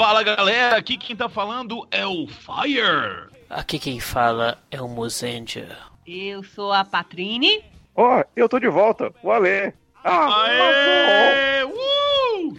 [0.00, 3.28] Fala galera, aqui quem tá falando é o Fire.
[3.50, 5.76] Aqui quem fala é o Mozendia.
[6.06, 7.62] Eu sou a Patrine.
[7.94, 9.74] Ó, eu tô de volta, o Alê.
[10.02, 11.64] Ah, Aê!
[11.64, 12.56] Uh!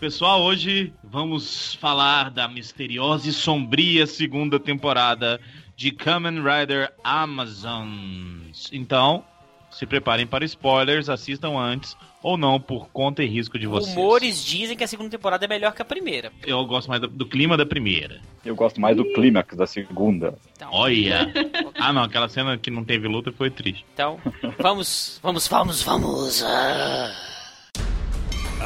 [0.00, 5.40] Pessoal, hoje vamos falar da misteriosa e sombria segunda temporada
[5.76, 8.68] de Kamen Rider Amazons.
[8.72, 9.24] Então,
[9.70, 11.96] se preparem para spoilers, assistam antes
[12.27, 13.95] ou não por conta e risco de vocês.
[13.95, 16.31] Rumores dizem que a segunda temporada é melhor que a primeira.
[16.45, 18.21] Eu gosto mais do, do clima da primeira.
[18.45, 20.37] Eu gosto mais do clímax da segunda.
[20.55, 21.31] Então, Olha!
[21.75, 23.85] Ah não, aquela cena que não teve luta foi triste.
[23.93, 24.19] então
[24.59, 26.43] vamos, vamos, vamos, vamos.
[26.43, 27.11] ah.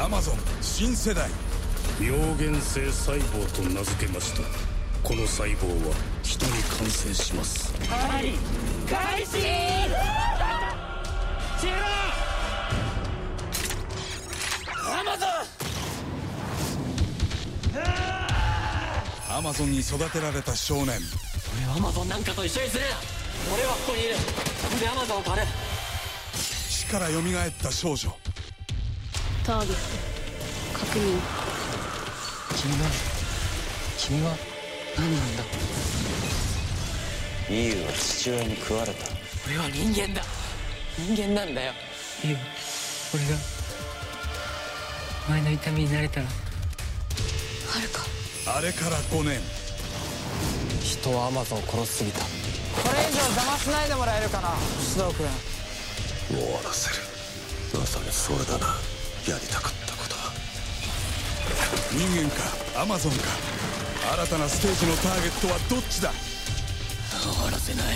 [0.00, 1.28] アマゾン新世代
[2.00, 4.42] 病原性細胞と名付けました
[5.02, 7.72] この細胞は人に感染します
[19.35, 20.99] アマゾンに育てられた少年。
[21.75, 22.89] アマゾンなんかと一緒にするな。
[23.51, 24.13] 俺はここにいる。
[24.79, 25.47] でアマゾンを狩る
[26.69, 27.23] 死から蘇っ
[27.59, 28.15] た少女。
[29.43, 29.81] ターゲット
[30.85, 31.19] 確認。
[32.55, 32.85] 君は
[33.97, 34.37] 君は？
[34.97, 35.43] 何なんだ？
[37.49, 39.07] イーユは父親に食われた。
[39.47, 40.21] 俺は人間だ。
[40.95, 41.73] 人間なんだよ。
[42.23, 42.37] いい
[43.15, 43.29] 俺が
[45.27, 46.27] お前の痛みになれたら。
[46.27, 46.31] は
[47.81, 48.01] るか
[48.45, 49.39] あれから5年。
[50.81, 52.19] 人はアマゾンを殺しすぎた。
[52.19, 52.27] こ
[52.91, 54.49] れ以上邪魔しないでもらえるかな？
[54.83, 55.27] 須藤君。
[56.27, 56.95] 終わらせる。
[57.79, 58.75] まさにそれだな。
[59.27, 60.33] やりたかったことは。
[61.91, 62.83] 人間か？
[62.83, 63.31] アマゾンか？
[64.11, 66.11] 新たなステージのターゲットはどっちだ？
[66.11, 67.81] 終わらせな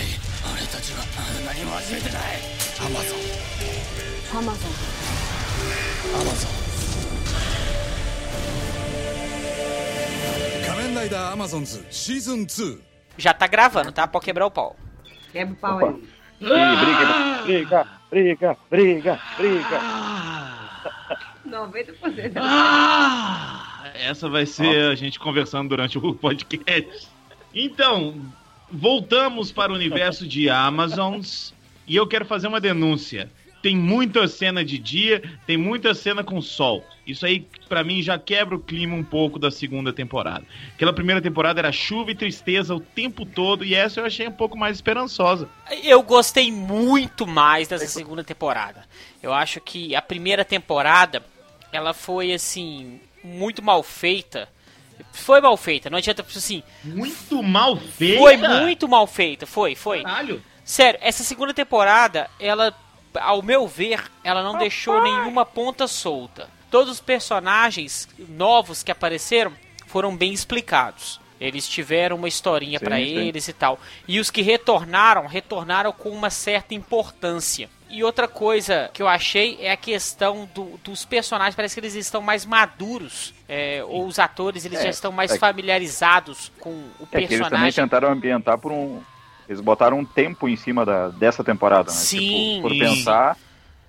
[0.54, 1.04] 俺たちは
[1.44, 2.40] 何も始めてない。
[2.80, 3.20] アマゾン。
[4.38, 4.72] アマゾン。
[6.14, 6.67] アマゾン
[10.87, 12.79] 仮面ライダーアマゾンズシーズン2
[13.17, 14.07] Já tá gravando, tá?
[14.07, 14.75] Pode quebrar o pau.
[15.31, 15.93] Quebra o pau aí.
[16.41, 19.81] Ih, briga, briga, briga, briga, briga.
[21.47, 27.07] 90% da Ah, essa vai ser a gente conversando durante o podcast.
[27.53, 28.15] Então,
[28.71, 31.53] voltamos para o universo de Amazons
[31.87, 33.29] e eu quero fazer uma denúncia.
[33.62, 36.84] Tem muita cena de dia, tem muita cena com sol.
[37.06, 40.44] Isso aí, pra mim, já quebra o clima um pouco da segunda temporada.
[40.74, 44.32] Aquela primeira temporada era chuva e tristeza o tempo todo, e essa eu achei um
[44.32, 45.48] pouco mais esperançosa.
[45.82, 48.84] Eu gostei muito mais dessa segunda temporada.
[49.22, 51.24] Eu acho que a primeira temporada,
[51.72, 54.48] ela foi, assim, muito mal feita.
[55.12, 58.18] Foi mal feita, não adianta, assim, Muito mal feita!
[58.20, 60.02] foi muito mal feita, foi, foi.
[60.02, 60.42] Caralho!
[60.64, 62.74] Sério, essa segunda temporada, ela,
[63.14, 66.48] ao meu ver, ela não deixou nenhuma ponta solta.
[66.70, 69.52] Todos os personagens novos que apareceram
[69.86, 71.20] foram bem explicados.
[71.40, 73.16] Eles tiveram uma historinha sim.
[73.28, 73.78] eles e tal.
[74.08, 77.70] E os que retornaram, retornaram com uma certa importância.
[77.88, 81.54] E outra coisa que eu achei é a questão do- dos personagens.
[81.54, 83.32] Parece que eles estão mais maduros.
[83.50, 87.16] é, ou os atores eles É, já estão mais é familiarizados com o É que
[87.16, 87.72] eles também personagem.
[87.84, 89.00] tentaram ambientar por um.
[89.48, 91.96] Eles botaram um tempo em cima da, dessa temporada, né?
[91.96, 92.56] Sim.
[92.56, 93.36] Tipo, por pensar,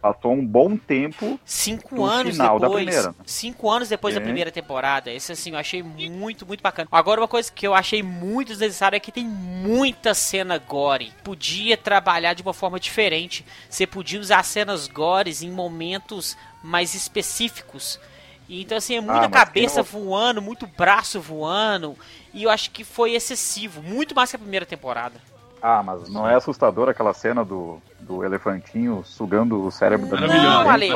[0.01, 1.37] passou um bom tempo.
[1.43, 2.85] Cinco no anos final da depois.
[2.85, 3.15] primeira.
[3.25, 4.23] Cinco anos depois da É.
[4.23, 5.11] primeira temporada.
[5.11, 6.87] Esse assim, eu achei muito, muito bacana.
[6.89, 11.11] Agora, uma coisa que eu achei muito desnecessária é que tem muita cena gore.
[11.25, 13.45] Podia trabalhar de uma forma diferente.
[13.69, 17.99] Você podia usar cenas gores em momentos mais específicos.
[18.47, 21.97] E, Então, assim, é muita Ah, cabeça tem voando, muito braço voando.
[22.33, 23.81] E eu acho que foi excessivo.
[23.83, 25.21] Muito mais que a primeira temporada.
[25.61, 30.17] Ah, mas não é assustador aquela cena do, do elefantinho sugando o cérebro da?
[30.21, 30.89] Não, Ale.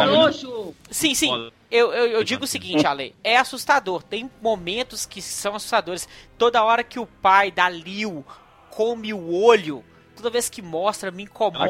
[0.90, 1.52] Sim, sim.
[1.70, 4.04] Eu, eu, eu digo o seguinte, Ale, é assustador.
[4.04, 6.08] Tem momentos que são assustadores.
[6.38, 8.24] Toda hora que o pai da Liu
[8.70, 9.84] come o olho,
[10.16, 11.62] toda vez que mostra, me incomoda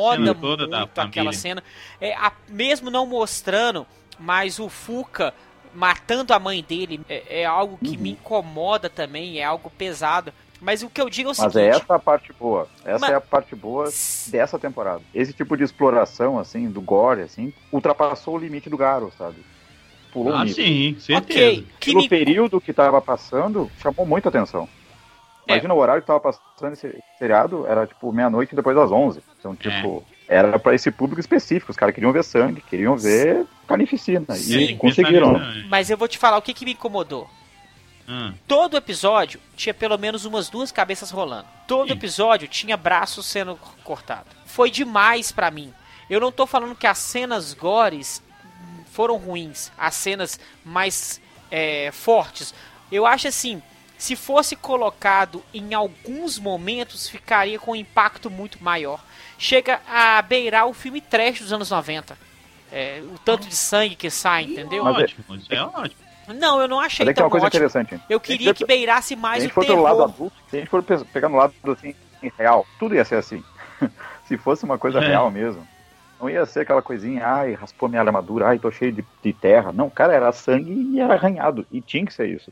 [0.41, 1.63] toda muito da aquela cena.
[1.99, 3.87] É, a- mesmo não mostrando,
[4.19, 5.33] mas o Fuca
[5.73, 10.31] matando a mãe dele é, é algo que me incomoda também, é algo pesado.
[10.63, 11.57] Mas o que eu digo é o Mas seguinte.
[11.59, 12.67] é essa a parte boa.
[12.85, 13.89] Essa Mas- é a parte boa
[14.27, 15.01] dessa temporada.
[15.13, 19.35] Esse tipo de exploração, assim, do gore, assim, ultrapassou o limite do Garo, sabe?
[20.13, 20.63] Pulou o Ah, nível.
[20.63, 21.39] sim, certeza.
[21.59, 24.69] Ok, que Pelo me período que tava passando, chamou muita atenção.
[25.47, 25.53] É.
[25.53, 29.21] Imagina o horário que tava passando esse seriado, era tipo meia-noite depois das 11.
[29.37, 31.71] Então, tipo, era pra esse público específico.
[31.71, 34.25] Os caras queriam ver sangue, queriam ver carnificina.
[34.29, 35.33] E Sim, conseguiram.
[35.33, 35.65] pensamento, né?
[35.69, 37.27] Mas eu vou te falar o que, que me incomodou.
[38.07, 38.33] Hum.
[38.47, 41.47] Todo episódio tinha pelo menos umas duas cabeças rolando.
[41.67, 44.27] Todo episódio tinha braços sendo cortado.
[44.45, 45.73] Foi demais pra mim.
[46.09, 48.21] Eu não tô falando que as cenas gores
[48.91, 52.53] foram ruins, as cenas mais é, fortes.
[52.91, 53.61] Eu acho assim,
[53.97, 59.03] se fosse colocado em alguns momentos, ficaria com um impacto muito maior.
[59.37, 62.17] Chega a beirar o filme trash dos anos 90.
[62.71, 64.83] É, o tanto de sangue que sai, entendeu?
[64.83, 66.03] Mas é- Ótimo, isso é ótimo.
[66.27, 67.57] Não, eu não achei Mas é que é tão uma coisa ótimo.
[67.65, 68.01] interessante.
[68.09, 70.09] Eu queria gente que beirasse Se a mais gente o for pelo lado terror.
[70.11, 71.93] adulto, se a gente for pe- pegar no lado assim,
[72.37, 73.43] real, tudo ia ser assim.
[74.27, 75.07] se fosse uma coisa É.
[75.07, 75.67] real mesmo.
[76.19, 79.73] Não ia ser aquela coisinha, ai, raspou minha armadura, ai, tô cheio de, de terra.
[79.73, 81.65] Não, cara, era sangue e era arranhado.
[81.69, 82.49] E tinha que ser isso.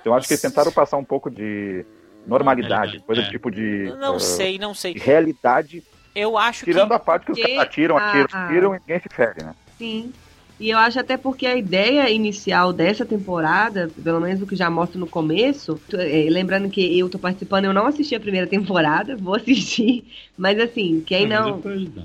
[0.00, 1.84] Então acho que eles tentaram passar um pouco de
[2.26, 3.28] normalidade, coisa É.
[3.30, 3.92] tipo de.
[3.98, 4.94] Não ah, sei, não sei.
[4.94, 5.82] de realidade,
[6.14, 6.94] Eu acho tirando que.
[6.94, 9.54] a parte que os caras atiram, atiram, a- atiram e ninguém se fere, né?
[9.76, 10.12] Sim.
[10.60, 14.68] E eu acho até porque a ideia inicial dessa temporada, pelo menos o que já
[14.68, 19.16] mostra no começo, é, lembrando que eu tô participando, eu não assisti a primeira temporada,
[19.16, 20.04] vou assistir,
[20.36, 21.62] mas assim, quem não.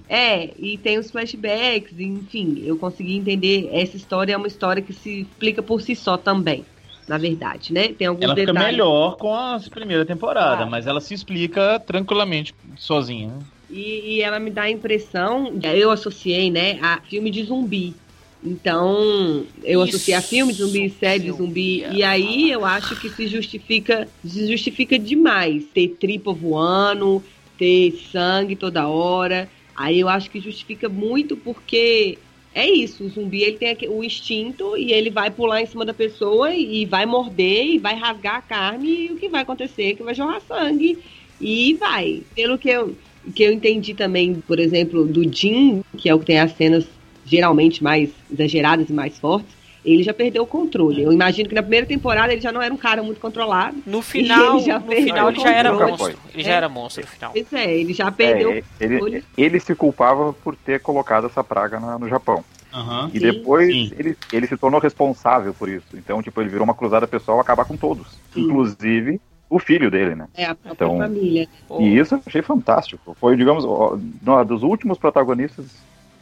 [0.08, 3.70] É, e tem os flashbacks, enfim, eu consegui entender.
[3.72, 6.64] Essa história é uma história que se explica por si só também,
[7.08, 7.88] na verdade, né?
[7.88, 8.72] Tem alguns Ela fica detalhes.
[8.78, 10.68] melhor com a primeira temporada, Ah.
[10.68, 13.30] mas ela se explica tranquilamente sozinha.
[13.30, 13.40] né?
[13.70, 17.96] E, e ela me dá a impressão, eu associei, né, a filme de zumbi.
[18.46, 23.28] Então, eu Isso associei a filme zumbi, série zumbi, e aí eu acho que se
[23.28, 27.24] justifica, se justifica demais ter tripa voando,
[27.58, 29.50] ter sangue toda hora.
[29.76, 32.18] Aí eu acho que justifica muito porque
[32.54, 35.94] é isso, o zumbi ele tem o instinto e ele vai pular em cima da
[35.94, 39.94] pessoa e vai morder e vai rasgar a carne e o que vai acontecer é
[39.96, 41.00] que vai jorrar sangue
[41.42, 42.22] e vai.
[42.36, 42.96] Pelo que eu,
[43.34, 46.86] que eu entendi também, por exemplo, do Jim, que é o que tem as cenas
[47.26, 49.52] geralmente mais exageradas e mais fortes,
[49.86, 51.04] ele já perdeu o controle.
[51.04, 53.76] Eu imagino que na primeira temporada ele já não era um cara muito controlado.
[53.86, 56.18] No final, ele já no final ele já era monstro.
[56.34, 56.56] Ele já É.
[56.56, 57.32] era monstro no final.
[57.34, 59.24] Pois é, ele já perdeu É, o ele, controle.
[59.38, 62.44] ele se culpava por ter colocado essa praga na- no Japão.
[62.74, 63.10] Aham.
[63.14, 63.26] E Sim.
[63.26, 63.92] depois Sim.
[64.00, 65.86] ele, ele se tornou responsável por isso.
[65.94, 68.08] Então, tipo, ele virou uma cruzada pessoal acabar com todos.
[68.34, 68.42] Sim.
[68.46, 69.20] Inclusive
[69.50, 70.28] o filho dele, né?
[70.34, 71.48] É a própria Então, família.
[71.80, 73.16] E isso eu achei fantástico.
[73.20, 75.66] Foi, digamos, no- dos últimos protagonistas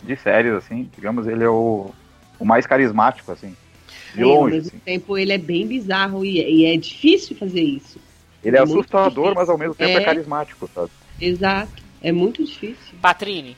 [0.03, 1.91] de séries, assim, digamos, ele é o,
[2.39, 3.55] o mais carismático, assim.
[4.13, 4.79] De É, ao longe, mesmo assim.
[4.79, 7.99] tempo ele é bem bizarro e, e é difícil fazer isso.
[8.43, 10.05] Ele é muito assustador, mas ao mesmo tempo é, É.
[10.05, 10.89] carismático, sabe?
[11.19, 11.71] Exato.
[12.01, 12.95] É muito difícil.
[13.01, 13.55] Patrine,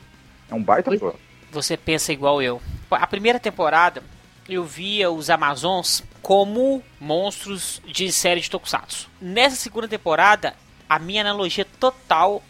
[0.50, 1.14] É um baita Pois-
[1.50, 2.60] você pensa igual eu.
[2.90, 4.02] A primeira temporada
[4.48, 9.08] eu via os Amazons como monstros de série de Tokusatsu.
[9.20, 10.54] Nessa segunda temporada,
[10.88, 12.42] a minha analogia total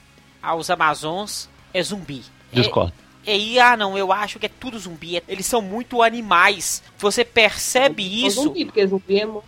[0.43, 2.23] aos Amazons é zumbi.
[2.53, 2.93] Discordo.
[3.27, 5.23] E aí, ah não, eu acho que é tudo zumbi.
[5.27, 6.83] Eles são muito animais.
[6.99, 9.45] Você percebe É isso zumbi, porque zumbi é muito.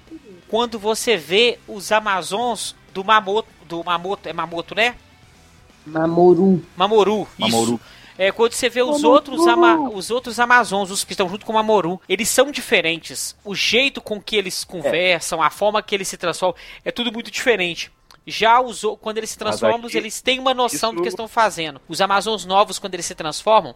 [0.48, 3.48] quando você vê os Amazons do Mamoto.
[3.66, 4.94] Do Mamoto, é Mamoto, né?
[5.84, 6.62] Mamoru.
[6.76, 7.28] Mamoru.
[7.38, 7.50] Isso.
[7.50, 7.80] Mamoru.
[8.18, 9.08] É, quando você vê os Mamoru.
[9.10, 13.36] outros, ama os outros Amazons, os que estão junto com o Mamoru, eles são diferentes.
[13.44, 17.30] O jeito com que eles conversam, a forma que eles se transformam, é tudo muito
[17.30, 17.90] diferente.
[18.26, 21.14] Já os, o- quando eles se transformam, aqui, eles têm uma noção do que isso-
[21.14, 21.80] estão fazendo.
[21.88, 23.74] Os Amazons novos, quando eles se transformam,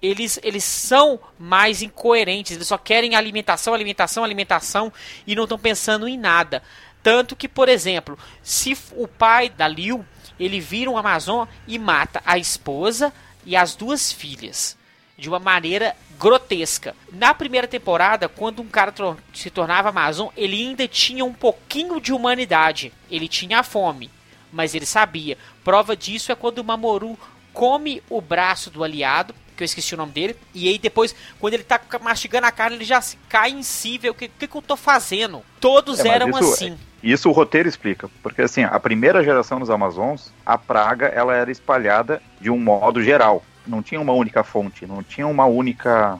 [0.00, 2.52] eles, eles são mais incoerentes.
[2.56, 4.90] Eles só querem alimentação, alimentação, alimentação
[5.26, 6.62] e não estão pensando em nada.
[7.02, 10.04] Tanto que, por exemplo, se o pai da Liu
[10.38, 13.12] ele vira um Amazon e mata a esposa
[13.44, 14.76] e as duas filhas
[15.20, 16.96] de uma maneira grotesca.
[17.12, 18.92] Na primeira temporada, quando um cara
[19.34, 22.92] se tornava Amazon, ele ainda tinha um pouquinho de humanidade.
[23.10, 24.10] Ele tinha fome,
[24.52, 25.36] mas ele sabia.
[25.62, 27.18] Prova disso é quando o Mamoru
[27.52, 31.52] come o braço do aliado, que eu esqueci o nome dele, e aí depois, quando
[31.52, 34.46] ele tá mastigando a carne, ele já se cai em si, vê o que, que,
[34.48, 35.42] que eu tô fazendo.
[35.60, 36.78] Todos É, eram isso- assim.
[37.02, 41.50] Isso o roteiro explica, porque assim, a primeira geração dos Amazons, a praga ela era
[41.50, 43.42] espalhada de um modo geral.
[43.66, 46.18] Não tinha uma única fonte, não tinha uma única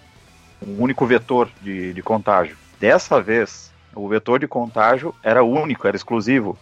[0.67, 2.55] um único vetor de, de contágio.
[2.79, 6.59] Dessa vez, o vetor de contágio era único, era exclusivo.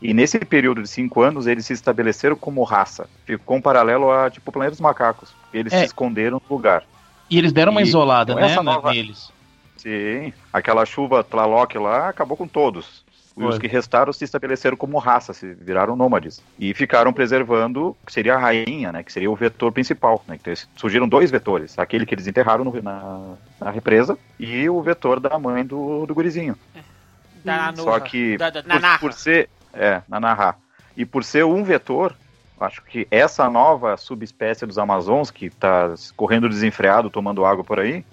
[0.00, 3.08] E nesse período de cinco anos, eles se estabeleceram como raça.
[3.24, 5.34] Ficou um paralelo a tipo o Planeta dos Macacos.
[5.52, 5.80] Eles É.
[5.80, 6.84] se esconderam no lugar.
[7.28, 9.32] E eles deram uma E isolada, né, nova- neles.
[9.76, 13.01] Sim, aquela chuva Tlaloc lá acabou com todos.
[13.36, 16.42] E os que restaram se estabeleceram como raça, se viraram nômades.
[16.58, 19.02] E ficaram preservando o que seria a rainha, né?
[19.02, 20.22] Que seria o vetor principal.
[20.28, 21.78] Né, então, surgiram dois vetores.
[21.78, 26.14] Aquele que eles enterraram no- na, na represa e o vetor da mãe do, do
[26.14, 26.56] gurizinho.
[27.44, 29.48] Da Só Nanoha, que da, da, por, por ser.
[29.72, 30.56] É, na Narra.
[30.96, 32.14] E por ser um vetor,
[32.60, 38.04] acho que essa nova subespécie dos Amazons, que está correndo desenfreado, tomando água por aí,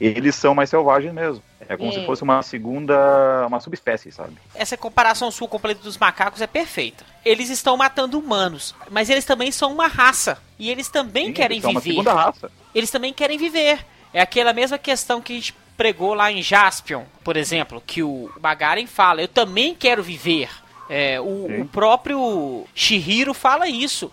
[0.00, 1.42] eles são mais selvagens mesmo.
[1.68, 1.92] É como É.
[1.92, 3.46] se fosse uma segunda.
[3.46, 4.32] uma subespécie, sabe?
[4.54, 7.04] Essa comparação sua com o planeta dos macacos é perfeita.
[7.24, 10.38] Eles estão matando humanos, mas eles também são uma raça.
[10.58, 11.92] E eles também Sim, querem eles são uma viver.
[11.96, 12.50] segunda raça.
[12.74, 13.84] Eles também querem viver.
[14.14, 18.30] É aquela mesma questão que a gente pregou lá em Jaspion, por exemplo, que o
[18.40, 20.48] Bagaren fala, eu também quero viver.
[20.90, 24.10] É, o, o, próprio Shihiro fala isso.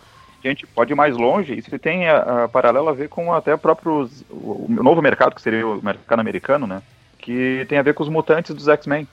[0.48, 3.56] A gente pode ir mais longe, isso tem a, a paralelo a ver com até
[3.58, 6.82] próprio o, o novo mercado, que seria o mercado americano, né?
[7.18, 9.08] Que tem a ver com os mutantes dos X-Men.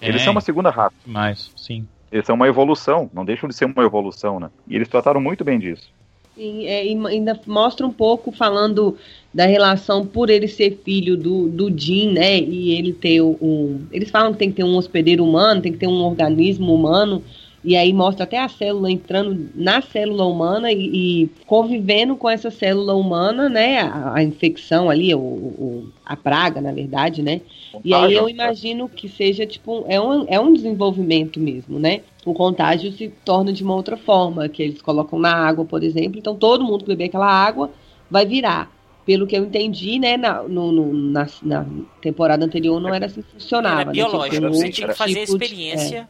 [0.00, 0.24] Eles É.
[0.24, 0.94] são uma segunda raça.
[1.06, 1.86] Mas, sim.
[2.10, 4.50] Eles são uma evolução, não deixam de ser uma evolução, né?
[4.66, 5.88] E eles trataram muito bem disso.
[6.34, 8.96] Sim, é, e ainda mostra um pouco falando
[9.32, 12.38] da relação por ele ser filho do, do Jim, né?
[12.38, 13.86] E ele ter o- um.
[13.92, 17.22] Eles falam que tem que ter um hospedeiro humano, tem que ter um organismo humano.
[17.64, 22.50] E aí mostra até a célula entrando na célula humana e, e convivendo com essa
[22.50, 23.78] célula humana, né?
[23.80, 27.40] A, a infecção ali, o, o- a praga, na verdade, né?
[27.84, 32.00] E aí eu imagino que seja tipo é um, é um desenvolvimento mesmo, né?
[32.24, 36.18] O contágio se torna de uma outra forma, que eles colocam na água, por exemplo.
[36.18, 37.70] Então todo mundo que beber aquela água
[38.10, 38.70] vai virar.
[39.06, 41.66] Pelo que eu entendi, né, na, no- no- na, na
[42.00, 43.80] temporada anterior não era assim que funcionava.
[43.82, 43.92] Era né?
[43.94, 46.08] Tinha que ter biológico, um você tinha que fazer a tipo de- experiência.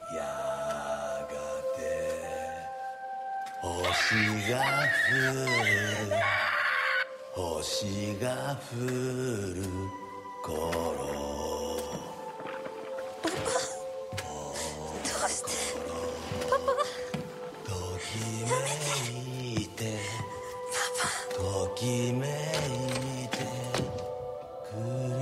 [4.12, 4.16] 星
[4.52, 4.60] が
[5.08, 6.12] 降る
[7.34, 8.84] 星が降
[9.56, 9.64] る
[10.44, 10.52] 頃
[13.14, 13.30] ど
[15.26, 15.48] うして
[16.50, 16.74] パパ
[17.64, 18.04] とき
[18.44, 19.80] めいて
[21.34, 21.40] と
[21.74, 22.28] きめ
[23.24, 23.38] いて
[24.70, 24.76] く
[25.14, 25.18] る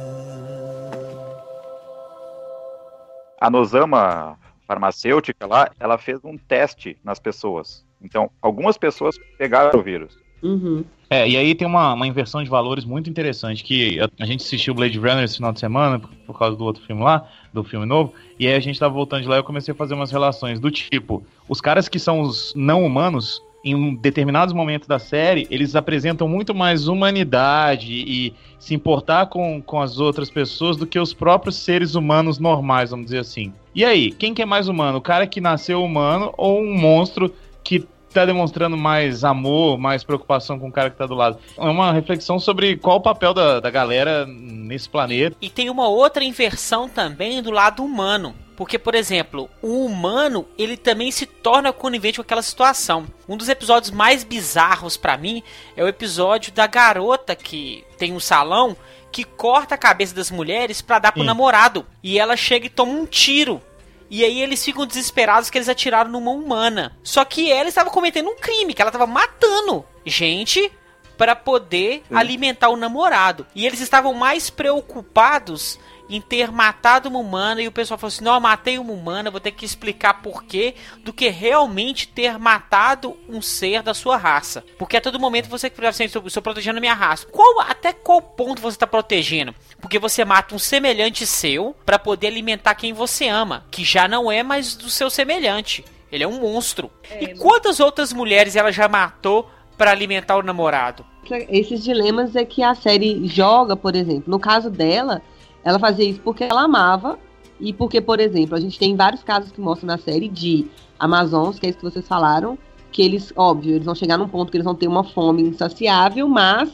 [3.40, 7.86] A Nozama farmacêutica lá, ela fez um teste nas pessoas.
[8.03, 10.19] Então, algumas pessoas pegaram o vírus.
[10.43, 10.85] Uhum.
[11.09, 14.45] É, e aí tem uma, uma inversão de valores muito interessante, que a, a gente
[14.45, 17.65] assistiu Blade Runner esse final de semana, por, por causa do outro filme lá, do
[17.65, 19.95] filme novo, e aí a gente tava voltando de lá e eu comecei a fazer
[19.95, 24.89] umas relações do tipo, os caras que são os não humanos, em um determinados momentos
[24.89, 30.77] da série, eles apresentam muito mais humanidade e se importar com, com as outras pessoas
[30.77, 33.53] do que os próprios seres humanos normais, vamos dizer assim.
[33.75, 34.99] E aí, quem que é mais humano?
[34.99, 40.59] O cara que nasceu humano ou um monstro que tá demonstrando mais amor, mais preocupação
[40.59, 41.39] com o cara que tá do lado.
[41.57, 45.37] É uma reflexão sobre qual o papel da, da galera nesse planeta.
[45.41, 48.35] E tem uma outra inversão também do lado humano.
[48.57, 53.07] Porque, por exemplo, o humano, ele também se torna conivente com aquela situação.
[53.27, 55.43] Um dos episódios mais bizarros pra mim
[55.75, 58.77] é o episódio da garota que tem um salão
[59.11, 61.27] que corta a cabeça das mulheres pra dar pro Sim.
[61.27, 61.87] namorado.
[62.03, 63.63] E ela chega e toma um tiro.
[64.11, 66.97] E aí eles ficam desesperados que eles atiraram numa humana.
[67.03, 70.71] Só que ela estava cometendo um crime, que ela estava matando gente
[71.17, 73.47] para poder alimentar o namorado.
[73.55, 78.25] E eles estavam mais preocupados em ter matado uma humana e o pessoal falou assim:
[78.25, 80.75] "Não, eu matei uma humana, vou ter que explicar por quê",
[81.05, 84.65] do que realmente ter matado um ser da sua raça.
[84.79, 87.27] Porque a todo momento você fica assim, estou, estou protegendo a minha raça.
[87.27, 89.55] Qual até qual ponto você está protegendo?
[89.81, 94.31] Porque você mata um semelhante seu para poder alimentar quem você ama, que já não
[94.31, 95.85] é mais do seu semelhante.
[96.11, 96.91] Ele é um monstro.
[97.21, 101.05] e quantas outras mulheres ela já matou para alimentar o namorado?
[101.49, 104.25] Esses dilemas é que a série joga, por exemplo.
[104.27, 105.23] No caso dela,
[105.65, 107.19] ela fazia isso porque ela amava
[107.61, 110.67] e porque, por exemplo, a gente tem vários casos que mostram na série de
[110.99, 112.59] Amazons, que é isso que vocês falaram,
[112.91, 116.27] que eles, óbvio, eles vão chegar num ponto que eles vão ter uma fome insaciável,
[116.27, 116.71] mas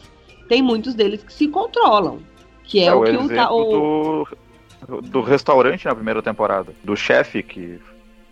[0.49, 2.21] tem muitos deles que se controlam.
[2.67, 4.27] Que é, o que o, exemplo ta- o,
[4.89, 6.73] do, do restaurante na primeira temporada.
[6.85, 7.79] Do chefe que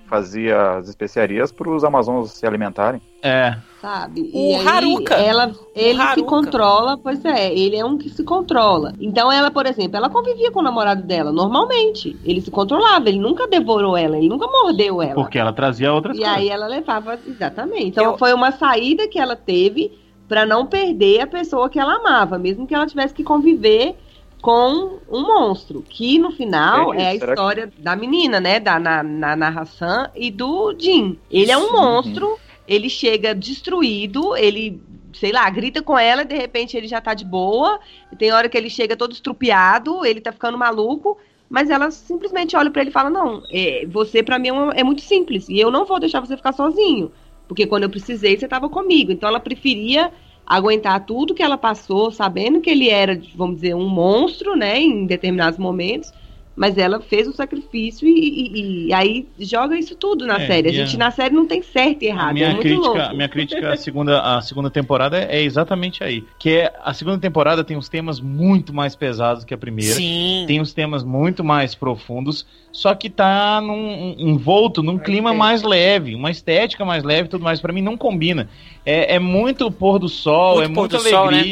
[0.06, 3.00] fazia as especiarias para os amazons se alimentarem.
[3.22, 3.56] É.
[3.80, 4.20] sabe?
[4.34, 5.14] O e aí, Haruka.
[5.14, 6.28] ela, ele se Haruka.
[6.28, 8.92] controla, pois é, ele é um que se controla.
[9.00, 12.16] Então ela, por exemplo, ela convivia com o namorado dela normalmente.
[12.22, 15.14] Ele se controlava, ele nunca devorou ela, ele nunca mordeu ela.
[15.14, 16.36] Porque ela trazia outras E coisas.
[16.38, 17.86] aí ela levava, exatamente.
[17.86, 19.90] Então Eu- foi uma saída que ela teve
[20.28, 23.96] pra não perder a pessoa que ela amava, mesmo que ela tivesse que conviver
[24.44, 28.78] com um monstro, que no final É é, a será história da menina, né, da
[28.78, 31.18] na, na narração e do Jim.
[31.30, 34.82] Ele é um monstro, ele chega destruído, ele
[35.14, 37.80] sei lá, grita com ela e de repente ele já tá de boa.
[38.18, 41.16] Tem hora que ele chega todo estrupiado, ele tá ficando maluco,
[41.48, 44.72] mas ela simplesmente olha pra ele e fala: Não, é, você pra mim é, uma-
[44.74, 47.10] é muito simples e eu não vou deixar você ficar sozinho.
[47.48, 49.10] Porque quando eu precisei, você tava comigo.
[49.10, 50.12] Então ela preferia
[50.46, 55.06] aguentar tudo que ela passou, sabendo que ele era, vamos dizer, um monstro, né, em
[55.06, 56.12] determinados momentos.
[56.56, 60.68] Mas ela fez o sacrifício e, e- e aí joga isso tudo na É, série.
[60.68, 62.30] A gente a- na série não tem certo e errado.
[62.30, 63.00] é minha muito crítica, louco.
[63.00, 66.22] a minha crítica à segunda, à segunda temporada é exatamente aí.
[66.38, 69.94] Que é a segunda temporada tem uns temas muito mais pesados que a primeira.
[69.94, 70.44] Sim.
[70.46, 76.14] Tem uns temas muito mais profundos, só que tá num, envolto num clima mais leve,
[76.14, 77.60] uma estética mais leve e tudo mais.
[77.60, 78.48] Pra mim não combina.
[78.86, 81.42] É, é muito pôr do sol, Muito é muita do sol, né?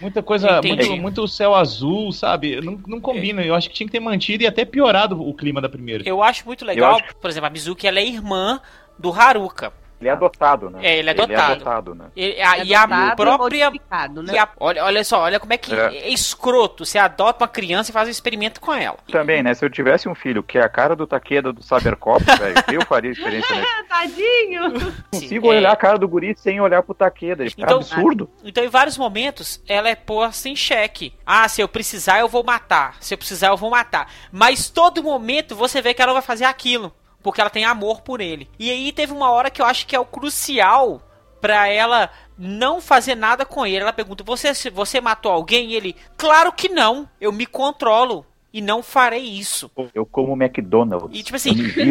[0.00, 0.88] Muita coisa, Entendi.
[0.88, 2.60] muito, muito céu azul, sabe?
[2.60, 3.42] Não, não combina.
[3.42, 6.02] Eu acho que tinha que ter mantido e até piorado o clima da primeira.
[6.06, 8.60] Eu acho muito legal, acho por exemplo, a Mizuki ela é irmã
[8.98, 9.72] do Haruka.
[10.00, 10.80] Ele é adotado, né?
[10.82, 11.52] É, ele é adotado.
[11.52, 12.04] adotado, né?
[12.14, 13.70] E a, e a própria.
[13.70, 14.32] né?
[14.34, 15.96] e a- olha, olha só, olha como é que É.
[15.96, 16.08] é.
[16.10, 16.84] escroto.
[16.84, 18.98] Você adota uma criança e faz um experimento com ela.
[19.10, 19.54] Também, né?
[19.54, 22.82] Se eu tivesse um filho que é a cara do Takeda do Cybercop, velho, eu
[22.86, 23.66] faria experiência nele.
[23.88, 24.68] Tadinho!
[24.68, 25.56] Não Sim, consigo é.
[25.58, 27.44] olhar a cara do guri sem olhar pro Takeda.
[27.44, 28.28] É Então- absurdo.
[28.44, 31.14] Então, em vários momentos, ela é posta em xeque.
[31.24, 32.96] Ah, se eu precisar, eu vou matar.
[33.00, 34.10] Se eu precisar, eu vou matar.
[34.30, 36.92] Mas todo momento você vê que ela vai fazer aquilo.
[37.26, 38.48] Porque ela tem amor por ele.
[38.56, 41.02] E aí teve uma hora que eu acho que é o crucial
[41.40, 43.78] pra ela não fazer nada com ele.
[43.78, 45.72] Ela pergunta: Você, você matou alguém?
[45.72, 47.08] E ele, claro que não.
[47.20, 48.24] Eu me controlo.
[48.52, 49.68] E não farei isso.
[49.92, 51.18] Eu como McDonald's.
[51.18, 51.50] E tipo assim,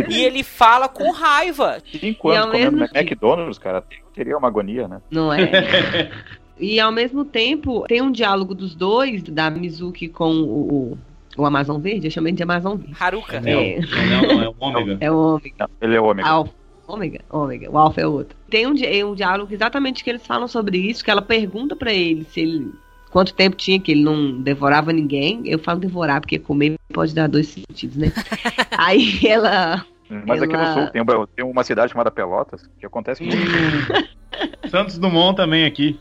[0.10, 1.80] e ele fala com raiva.
[1.92, 3.84] Cinco anos comendo McDonald's, cara,
[4.16, 5.02] teria uma agonia, né?
[5.12, 6.10] Não é?
[6.58, 10.98] e ao mesmo tempo, tem um diálogo dos dois, da Mizuki com o,
[11.38, 12.96] o, o Amazon Verde, eu chamei de Amazon Verde.
[13.00, 13.40] Haruka.
[13.42, 13.80] Não, É.
[13.80, 14.98] não, é o ômega.
[15.00, 15.56] É o Ômega.
[15.60, 16.28] Não, ele é ômega.
[16.30, 16.54] Alfa.
[16.88, 17.72] Ômega, ômega.
[17.72, 18.38] O Alfa é outro.
[18.50, 21.92] Tem um, di- um diálogo exatamente que eles falam sobre isso, que ela pergunta pra
[21.92, 22.72] ele se ele.
[23.10, 25.42] Quanto tempo tinha que ele não devorava ninguém?
[25.46, 28.12] Eu falo devorar, porque comer pode dar dois sentidos, né?
[28.78, 29.86] Aí ela.
[30.28, 33.38] Mas aqui no ela- sul tem, uma- tem uma cidade chamada Pelotas, que acontece muito.
[34.70, 36.00] Santos Dumont também aqui.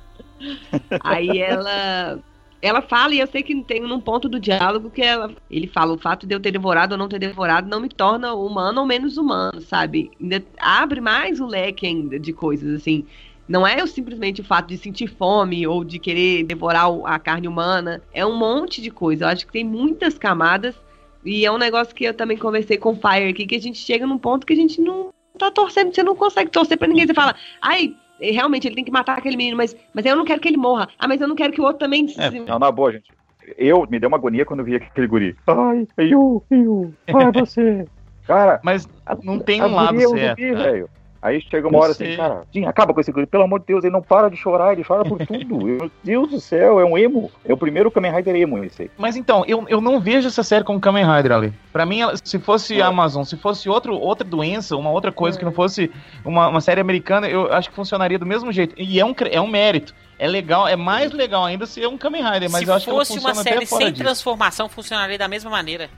[1.02, 2.18] Aí ela.
[2.64, 5.92] Ela fala, e eu sei que tem num ponto do diálogo que ela, ele fala:
[5.92, 8.86] o fato de eu ter devorado ou não ter devorado não me torna humano ou
[8.86, 10.10] menos humano, sabe?
[10.18, 13.04] Ainda abre mais o leque ainda de coisas, assim.
[13.46, 18.02] Não é simplesmente o fato de sentir fome ou de querer devorar a carne humana.
[18.14, 19.26] É um monte de coisa.
[19.26, 20.74] Eu acho que tem muitas camadas.
[21.22, 23.76] E é um negócio que eu também conversei com o Fire aqui, que a gente
[23.76, 27.06] chega num ponto que a gente não tá torcendo, você não consegue torcer pra ninguém.
[27.06, 30.40] Você fala, ai, realmente ele tem que matar aquele menino, mas, mas eu não quero
[30.40, 30.88] que ele morra.
[30.98, 32.06] Ah, mas eu não quero que o outro também.
[32.08, 33.10] se- É, Não, na boa, gente.
[33.58, 35.36] Eu me deu uma agonia quando eu vi aquele guri.
[35.46, 37.86] Ai, eu, eu, ai você.
[38.26, 38.88] Cara, Mas
[39.22, 40.40] não tem um lado certo.
[40.40, 40.88] velho.
[41.24, 42.08] Aí chega uma Eu hora sei.
[42.08, 44.36] assim, cara, Jim, acaba com esse guri, pelo amor de Deus, ele não para de
[44.36, 45.56] chorar, ele chora por tudo.
[45.64, 47.30] Meu Deus do céu, é um emo.
[47.46, 48.90] É o primeiro Kamen Rider emo esse aí.
[48.98, 51.52] Mas então, eu, eu não vejo essa série como Kamen Rider ali.
[51.72, 52.82] Pra mim, ela- se fosse É.
[52.82, 55.90] Amazon, se fosse outro, outra doença, uma outra coisa que não fosse
[56.22, 58.74] uma, uma série americana, eu acho que funcionaria do mesmo jeito.
[58.76, 59.94] E é um, é um mérito.
[60.18, 62.90] É legal, é mais legal ainda ser um Kamen Rider, mas Se eu acho que
[62.90, 64.04] ela fosse uma série sem disso.
[64.04, 65.88] transformação, funcionaria da mesma maneira.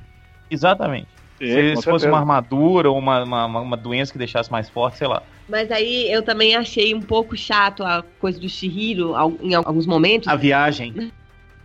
[0.49, 1.09] Exatamente.
[1.39, 2.09] Se com se fosse certeza.
[2.09, 5.23] uma armadura ou uma, uma, uma- doença que deixasse mais forte, sei lá.
[5.49, 10.29] Mas aí eu também achei um pouco chato a coisa do Shihiro em alguns momentos.
[10.29, 11.13] A viagem.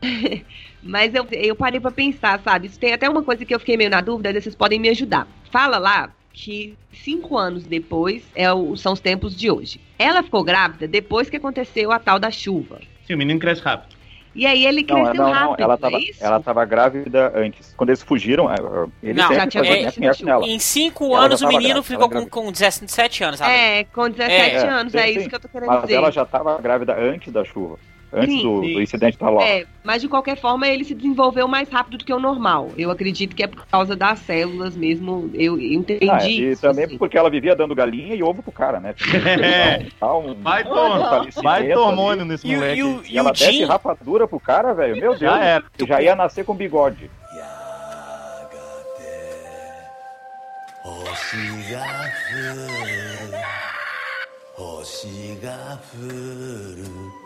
[0.84, 2.68] Mas eu, eu parei pra pensar, sabe?
[2.68, 5.28] Isso tem até uma coisa que eu fiquei meio na dúvida, vocês podem me ajudar.
[5.52, 9.80] Fala lá que cinco anos depois é o- são os tempos de hoje.
[10.00, 12.80] Ela ficou grávida depois que aconteceu a tal da chuva.
[13.06, 13.96] Sim, o menino cresce rápido.
[14.34, 16.24] E aí ele Não, cresceu não, não, rápido, ela não tava, é isso?
[16.26, 17.74] ela tava grávida antes.
[17.76, 18.56] Quando eles fugiram, eh,
[19.04, 20.46] ele Não, já tinha nheco nela.
[20.48, 23.52] Em 5 Ela anos o menino grávida, ficou com, com 17 anos, sabe?
[23.52, 25.20] É, com 17 É, anos, sim, é sim.
[25.20, 25.96] isso que eu tô querendo Mas dizer.
[25.96, 27.78] ela já tava grávida antes da chuva
[28.12, 28.73] Antes Sim, do, sim.
[28.75, 29.45] do incidente da Loki.
[29.45, 32.71] É, mas de qualquer forma ele se desenvolveu mais rápido do que o normal.
[32.79, 35.29] Eu acredito que é por causa das células mesmo.
[35.35, 36.09] Eu, eu entendi.
[36.09, 36.97] Ah, e isso, também assim.
[36.99, 38.95] porque ela vivia dando galinha e ovo pro cara, né?
[39.43, 39.87] É.
[39.99, 41.75] Tá um- Vai, um Tom, falecimento vai ali.
[41.75, 42.79] hormônio nesse E, o- moleque.
[42.79, 44.95] e o, E e ela o desce Jim, rapadura pro cara, velho.
[44.95, 45.21] Meu Deus.
[45.21, 45.65] Já era.
[45.87, 47.11] Já ia nascer com bigode.
[50.83, 51.37] 星
[51.73, 51.83] が
[52.31, 53.37] 降る
[54.57, 57.20] 星が降る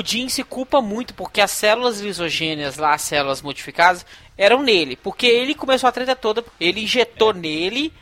[0.00, 4.06] o Jim se culpa muito porque as células lisogêneas lá, as células modificadas,
[4.36, 4.96] eram nele.
[4.96, 7.34] Porque ele começou a treta toda, ele injetou é.
[7.34, 7.92] nele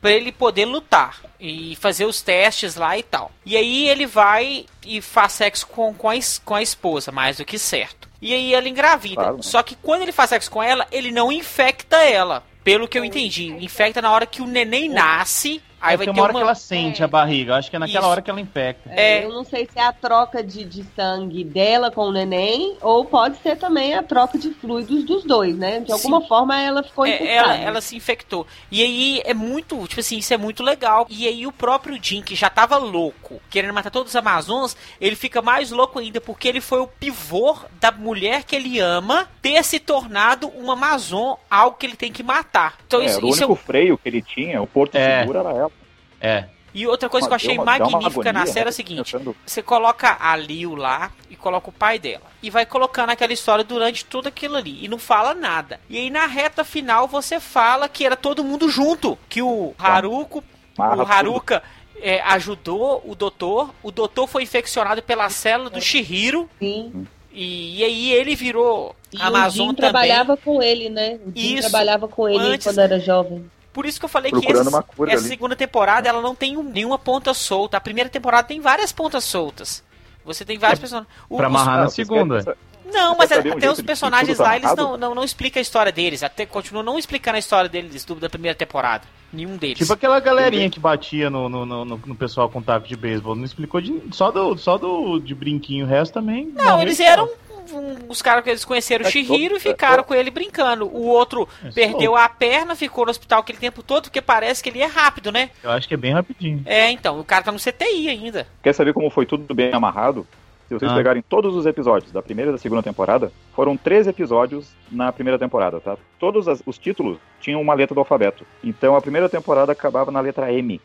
[0.00, 3.30] pra ele poder lutar e fazer os testes lá e tal.
[3.44, 7.44] E aí ele vai e faz sexo com, com, a, com a esposa, mais do
[7.44, 8.08] que certo.
[8.20, 9.14] E aí ela engravida.
[9.14, 9.42] Claro.
[9.42, 12.42] Só que quando ele faz sexo com ela, ele não infecta ela.
[12.64, 15.62] Pelo que eu entendi, infecta na hora que o neném nasce.
[15.80, 16.40] Aí Aí vai tem ter uma hora uma.
[16.40, 17.56] que ela sente a barriga.
[17.56, 18.08] Acho que é naquela Isso.
[18.08, 18.90] hora que ela infecta.
[18.92, 19.24] É.
[19.24, 23.04] Eu não sei se é a troca de, de sangue dela com o neném, ou
[23.04, 25.80] pode ser também a troca de fluidos dos dois, né?
[25.80, 26.26] De alguma Sim.
[26.28, 27.32] forma ela ficou É, infectada.
[27.54, 28.46] ela, ela se infectou.
[28.70, 31.06] E aí é muito, tipo assim, isso é muito legal.
[31.08, 35.14] E aí o próprio Jim, que já tava louco, querendo matar todos os Amazonas, ele
[35.16, 39.62] fica mais louco ainda porque ele foi o pivô da mulher que ele ama ter
[39.64, 42.76] se tornado uma Amazon, algo que ele tem que matar.
[42.86, 45.20] Então É, isso, o isso é único freio que ele tinha, o Porto É.
[45.20, 45.72] Seguro era ela.
[46.20, 46.44] É.
[46.74, 48.70] E outra coisa que eu achei uma- uma magnífica na agonia, série é né?
[48.70, 52.24] o seguinte: Pensando- você coloca a Liu lá e coloca o pai dela.
[52.42, 54.84] E vai colocando aquela história durante tudo aquilo ali.
[54.84, 55.80] E não fala nada.
[55.88, 59.18] E aí na reta final você fala que era todo mundo junto.
[59.28, 60.44] Que o Haruko,
[60.78, 61.62] Amarra o Haruka
[62.00, 63.74] é, ajudou o doutor.
[63.82, 66.48] O doutor foi infeccionado pela célula do Shihiro.
[66.58, 67.06] Sim.
[67.32, 69.76] E, e aí ele virou E Amazon o Jim também.
[69.76, 71.18] trabalhava com ele, né?
[71.24, 71.70] O Jim Isso.
[71.70, 73.50] trabalhava com ele Antes- quando era jovem.
[73.78, 75.28] Por isso que eu falei Procurando que esse- uma cura essa ali.
[75.28, 77.76] segunda temporada ela não tem um- nenhuma ponta solta.
[77.76, 79.84] A primeira temporada tem várias pontas soltas.
[80.24, 81.08] Você tem vários personagens.
[81.30, 82.56] O- Pra os- amarrar Ah, na segunda.
[82.92, 85.62] Não, mas um até jeito os personagens tá lá, eles não, não, não explicam a
[85.62, 86.24] história deles.
[86.24, 89.04] Até continuam não explicando a história deles do, da primeira temporada.
[89.32, 89.78] Nenhum deles.
[89.78, 93.36] Tipo aquela galerinha que batia no, no, no, no- no pessoal com taco de beisebol.
[93.36, 95.86] Não explicou de, só, do, só do de brinquinho.
[95.86, 96.46] O resto também.
[96.52, 97.28] Não, morreu eles eram.
[97.72, 100.30] Um- os caras que eles conheceram o É Shihiro e é ficaram todo- com ele
[100.30, 100.86] brincando.
[100.86, 104.68] O outro É perdeu a perna, ficou no hospital aquele tempo todo, porque parece que
[104.68, 105.50] ele é rápido, né?
[105.62, 106.62] Eu acho que é bem rapidinho.
[106.66, 108.46] É, então, o cara tá no CTI ainda.
[108.62, 110.26] Quer saber como foi tudo bem amarrado?
[110.68, 110.94] Se vocês Ah.
[110.94, 115.38] pegarem todos os episódios da primeira e da segunda temporada, foram três episódios na primeira
[115.38, 115.96] temporada, tá?
[116.18, 118.44] Todos as- os títulos tinham uma letra do alfabeto.
[118.62, 120.78] Então a primeira temporada acabava na letra M.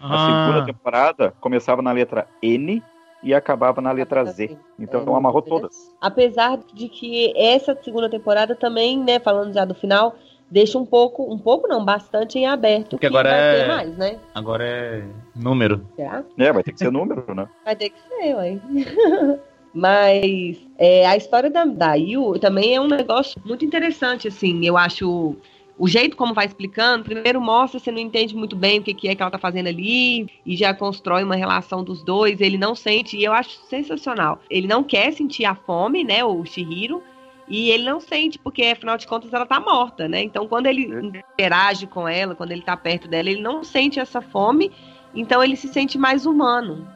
[0.00, 2.82] A Ah, segunda temporada começava na letra N
[3.22, 4.56] e acabava na letra Z.
[4.78, 5.48] Então É, amarrou interessante.
[5.48, 5.94] todas.
[6.00, 10.14] Apesar de que essa segunda temporada também, né, falando já do final,
[10.50, 12.90] deixa um pouco, um pouco não, bastante em aberto.
[12.90, 14.18] Porque que agora vai é- ter mais, né?
[14.34, 15.04] agora é
[15.36, 15.86] número.
[15.96, 16.24] Será?
[16.38, 17.48] É, vai ter que ser número, né?
[17.64, 18.58] Vai ter que ser, ué.
[19.72, 24.66] Mas é, a história da, da Yu também é um negócio muito interessante, assim.
[24.66, 25.36] Eu acho
[25.80, 29.08] o jeito como vai explicando, primeiro mostra, você não entende muito bem o que, que
[29.08, 32.38] é que ela tá fazendo ali, e já constrói uma relação dos dois.
[32.38, 34.42] Ele não sente, e eu acho sensacional.
[34.50, 36.22] Ele não quer sentir a fome, né?
[36.22, 37.02] O Shihiro.
[37.48, 40.22] E ele não sente, porque afinal de contas ela tá morta, né?
[40.22, 44.20] Então quando ele interage com ela, quando ele tá perto dela, ele não sente essa
[44.20, 44.70] fome,
[45.14, 46.86] então ele se sente mais humano.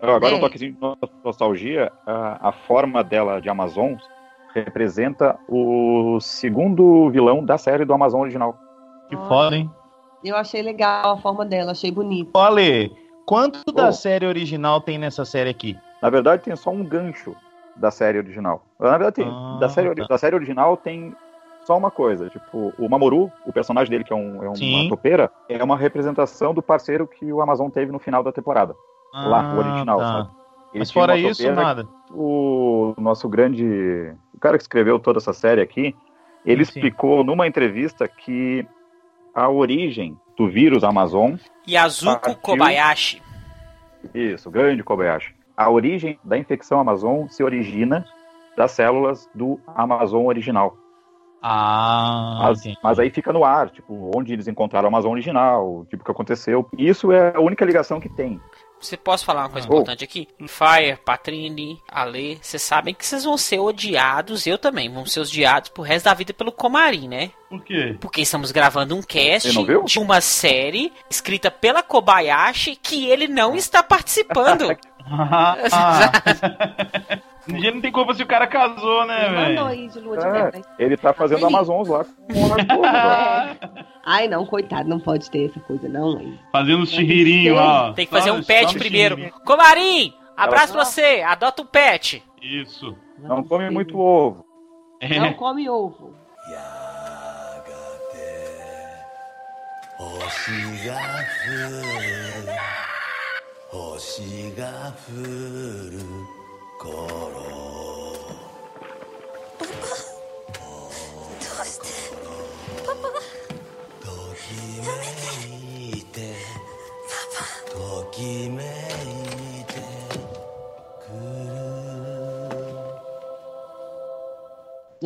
[0.00, 0.38] Agora É.
[0.38, 3.94] um toquezinho de nostalgia, a, a forma dela de Amazon
[4.54, 8.56] representa o segundo vilão da série do Amazon original.
[9.08, 9.70] Que foda, hein?
[10.24, 12.30] Eu achei legal a forma dela, achei bonito.
[12.34, 12.90] Olha,
[13.26, 13.92] quanto da Oh.
[13.92, 15.76] série original tem nessa série aqui?
[16.00, 17.34] Na verdade, tem só um gancho
[17.76, 18.62] da série original.
[18.78, 20.06] Na verdade, tem, Ah, da, série, tá.
[20.06, 21.14] da série original tem
[21.64, 22.28] só uma coisa.
[22.28, 24.88] Tipo, o Mamoru, o personagem dele, que é, um, é uma Sim.
[24.88, 28.74] topeira, é uma representação do parceiro que o Amazon teve no final da temporada.
[29.14, 30.06] Lá, o original, tá.
[30.06, 30.30] sabe?
[30.74, 31.86] Mas fora isso, nada.
[32.10, 33.64] o nosso grande.
[34.34, 35.94] O cara que escreveu toda essa série aqui,
[36.44, 36.78] ele Sim, sim.
[36.80, 38.66] explicou numa entrevista que
[39.34, 41.34] a origem do vírus Amazon,
[41.68, 42.36] Yazuko Partiu.
[42.40, 43.22] Kobayashi.
[44.14, 48.04] isso, grande Kobayashi, a origem da infecção Amazon se origina
[48.56, 50.76] das células do Amazon original.
[51.44, 56.02] Ah, Mas, mas aí fica no ar, tipo, onde eles encontraram o Amazon original, tipo,
[56.02, 56.68] o que aconteceu.
[56.78, 58.40] Isso é a única ligação que tem.
[58.82, 59.70] Você posso falar uma coisa Ah.
[59.70, 60.28] importante aqui?
[60.48, 65.68] Fire, Patrini, Ale, vocês sabem que vocês vão ser odiados, eu também, vamos ser odiados
[65.70, 67.30] pro resto da vida pelo Comarim, né?
[67.48, 67.96] Por quê?
[68.00, 69.48] Porque estamos gravando um cast
[69.84, 74.76] de uma série escrita pela Kobayashi que ele não está participando.
[75.04, 75.56] Ah,
[77.46, 79.66] Ninguém não tem culpa se o cara casou, né, Mandou velho?
[79.66, 80.62] aí de lua de É, né?
[80.78, 81.44] ele tá fazendo.
[81.46, 83.56] Amazons lá com lá.
[84.06, 86.18] Ai, não, coitado, não pode ter essa coisa, não.
[86.18, 86.38] Aí.
[86.52, 87.92] Fazendo os chirririnhos lá.
[87.92, 89.30] Tem que fazer um pet primeiro.
[89.44, 92.22] Comarim, abraço pra você, adota um pet.
[92.40, 92.96] Isso.
[93.18, 94.44] Não come muito ovo.
[95.00, 95.18] É.
[95.18, 96.14] Não come ovo.
[104.02, 104.52] 星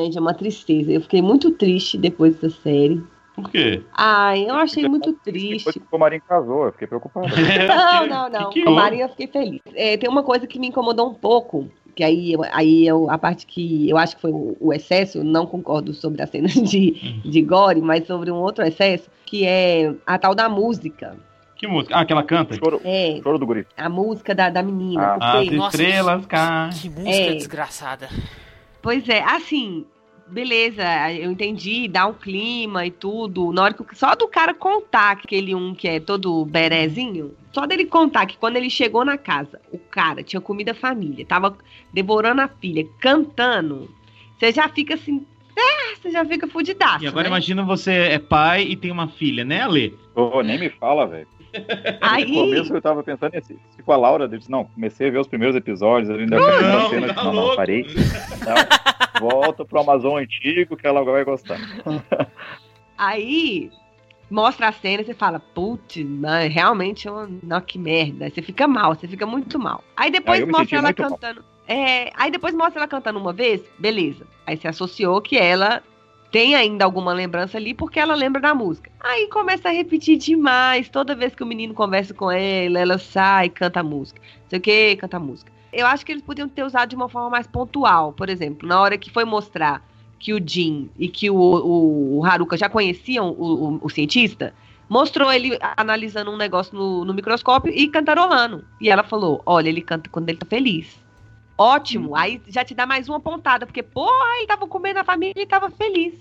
[0.06, 0.90] Gente, é uma tristeza.
[0.92, 3.02] Eu fiquei muito triste depois dessa série.
[3.34, 3.82] Por quê?
[3.92, 5.72] Ai, eu achei muito Depois triste.
[5.80, 7.26] que o Marinho casou, eu fiquei preocupado.
[7.68, 8.48] Não, não, não.
[8.48, 8.82] Que que Com houve?
[8.82, 9.60] Maria eu fiquei feliz.
[9.74, 13.46] É, tem uma coisa que me incomodou um pouco, que aí, aí eu, a parte
[13.46, 16.92] que eu acho que foi o, o excesso, não concordo sobre as cenas de,
[17.22, 21.14] de gore, mas sobre um outro excesso, que é a tal da música.
[21.56, 21.94] Que música?
[21.94, 22.54] Ah, que ela canta?
[22.54, 23.66] Choro, É, choro do guri.
[23.76, 25.18] a música da, da menina.
[25.20, 25.32] Ah.
[25.42, 26.70] porque- As estrelas caem.
[26.70, 27.34] Que música É.
[27.34, 28.08] desgraçada.
[28.80, 29.84] Pois é, assim,
[30.28, 33.52] beleza, eu entendi, dá um clima e tudo.
[33.52, 37.86] Na hora que só do cara contar aquele um que é todo berezinho, só dele
[37.86, 41.56] contar que quando ele chegou na casa, o cara tinha comido a família, tava
[41.92, 43.88] devorando a filha, cantando,
[44.38, 45.24] você já fica assim,
[45.58, 47.04] ah, você já fica fudidaço.
[47.04, 47.30] E agora né?
[47.30, 49.96] imagina você é pai e tem uma filha, né, Ale?
[50.14, 51.28] Ô, nem me fala, velho.
[52.02, 53.58] Aí, No começo eu tava pensando nesse.
[53.70, 56.60] Se com a Laura, eu disse, não, comecei a ver os primeiros episódios, ainda não,
[56.60, 57.84] Não, cena, tá não, não, parei.
[57.84, 61.58] Não, volta pro Amazon antigo que ela vai gostar.
[62.96, 63.70] aí
[64.30, 65.96] mostra a cena e você fala, putz,
[66.50, 67.28] realmente é uma...
[67.42, 68.24] Não, que merda.
[68.24, 69.82] Aí você fica mal, você fica muito mal.
[69.96, 71.44] Aí depois Aí mostra ela cantando.
[71.68, 74.26] É, aí depois mostra ela cantando uma vez, beleza.
[74.46, 75.82] Aí você associou que ela
[76.30, 78.90] tem ainda alguma lembrança ali porque ela lembra da música.
[79.00, 80.88] Aí começa a repetir demais.
[80.88, 84.20] Toda vez que o menino conversa com ela, ela sai, canta a música.
[84.20, 85.55] Não sei o que, canta a música.
[85.76, 88.10] Eu acho que eles podiam ter usado de uma forma mais pontual.
[88.14, 89.86] Por exemplo, na hora que foi mostrar
[90.18, 94.54] que o Jin e que o, o, o Haruka já conheciam o, o, cientista,
[94.88, 98.64] mostrou ele analisando um negócio no, no microscópio e cantarolando.
[98.80, 100.98] E ela falou: Olha, ele canta quando ele tá feliz.
[101.58, 105.42] Ótimo, aí já te dá mais uma pontada, porque, porra, ele tava comendo a família
[105.42, 106.14] e tava feliz.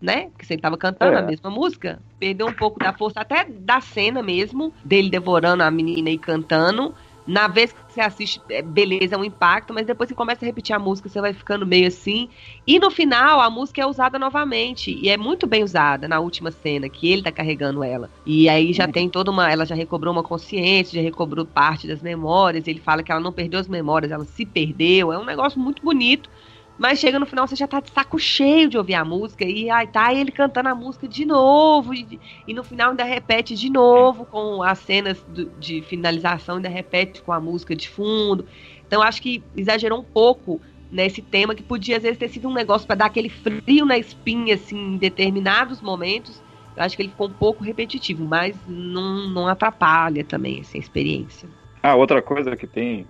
[0.00, 0.28] Né?
[0.30, 1.18] Porque ele tava cantando É.
[1.18, 5.70] a mesma música, perdeu um pouco da força, até da cena mesmo, dele devorando a
[5.70, 6.94] menina e cantando.
[7.26, 10.46] Na vez que você assiste, é, beleza, é um impacto, mas depois que começa a
[10.46, 12.28] repetir a música, você vai ficando meio assim.
[12.66, 14.96] E no final, a música é usada novamente.
[15.02, 18.08] E é muito bem usada na última cena, que ele tá carregando ela.
[18.24, 19.50] E aí já tem toda uma.
[19.50, 22.68] Ela já recobrou uma consciência, já recobrou parte das memórias.
[22.68, 25.12] Ele fala que ela não perdeu as memórias, ela se perdeu.
[25.12, 26.30] É um negócio muito bonito.
[26.78, 29.44] Mas chega no final, você já tá de saco cheio de ouvir a música.
[29.44, 31.94] E aí tá ele cantando a música de novo.
[31.94, 36.68] E, e no final ainda repete de novo com as cenas do- de finalização, ainda
[36.68, 38.46] repete com a música de fundo.
[38.86, 40.60] Então acho que exagerou um pouco
[40.90, 43.98] nesse tema que podia às vezes ter sido um negócio para dar aquele frio na
[43.98, 46.42] espinha assim em determinados momentos.
[46.76, 51.48] Eu acho que ele ficou um pouco repetitivo, mas não, não atrapalha também essa experiência.
[51.82, 53.06] Ah, outra coisa que tem,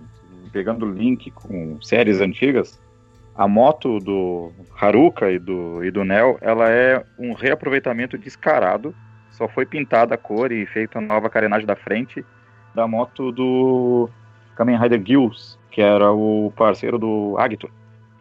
[0.53, 2.79] pegando o link com séries antigas,
[3.37, 8.95] a moto do Haruka e do, e do Neo, ela é um reaproveitamento descarado.
[9.29, 12.25] Só foi pintada a cor e feita nova carenagem da frente
[12.73, 14.09] da moto do
[14.55, 17.69] Kamen Rider Gills, que era o parceiro do Agito.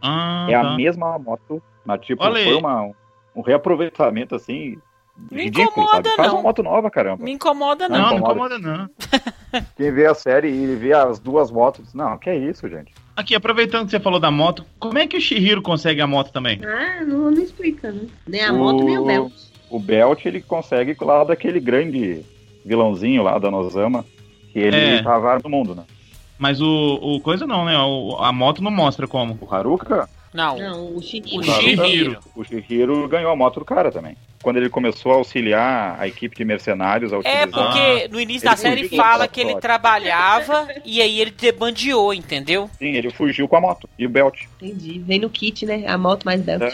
[0.03, 0.77] Ah, é a tá.
[0.77, 2.91] mesma moto, mas tipo, Olha foi uma,
[3.35, 4.79] um reaproveitamento assim.
[5.31, 6.17] Me ridículo, incomoda, sabe?
[6.17, 6.37] Faz não.
[6.37, 7.25] uma moto nova, caramba.
[7.25, 8.09] Me incomoda, Não, não.
[8.11, 8.57] não incomoda.
[8.57, 8.91] incomoda
[9.53, 9.63] não.
[9.77, 12.93] Quem vê a série e vê as duas motos, diz, não, que é isso, gente.
[13.17, 16.31] Aqui, aproveitando que você falou da moto, como é que o Shihiro consegue a moto
[16.31, 16.61] também?
[16.63, 18.03] Ah, não, não explica, né?
[18.27, 19.33] Nem a moto, nem o Belt.
[19.71, 22.23] O Belt, ele consegue lá daquele grande
[22.65, 24.05] vilãozinho lá da Nozama,
[24.53, 25.03] que ele É.
[25.03, 25.85] tava no mundo, né?
[26.39, 26.67] Mas o,
[27.01, 27.79] o coisa não, né?
[27.79, 29.39] O- a moto não mostra como.
[29.41, 30.59] O Haruka, Não.
[30.59, 31.41] Não, o Shihiro.
[31.41, 32.19] O Shihiro.
[32.37, 34.15] o Shihiro ganhou a moto do cara também.
[34.47, 37.49] Quando ele começou a auxiliar a equipe de mercenários a É utilizar...
[37.51, 42.71] porque no início Ele da série fala que ele trabalhava e aí ele debandeou, entendeu?
[42.79, 44.45] Sim, ele fugiu com a moto e o Belt.
[44.63, 45.01] Entendi.
[45.01, 45.83] Vem no kit, né?
[45.89, 46.73] A moto mais Belt.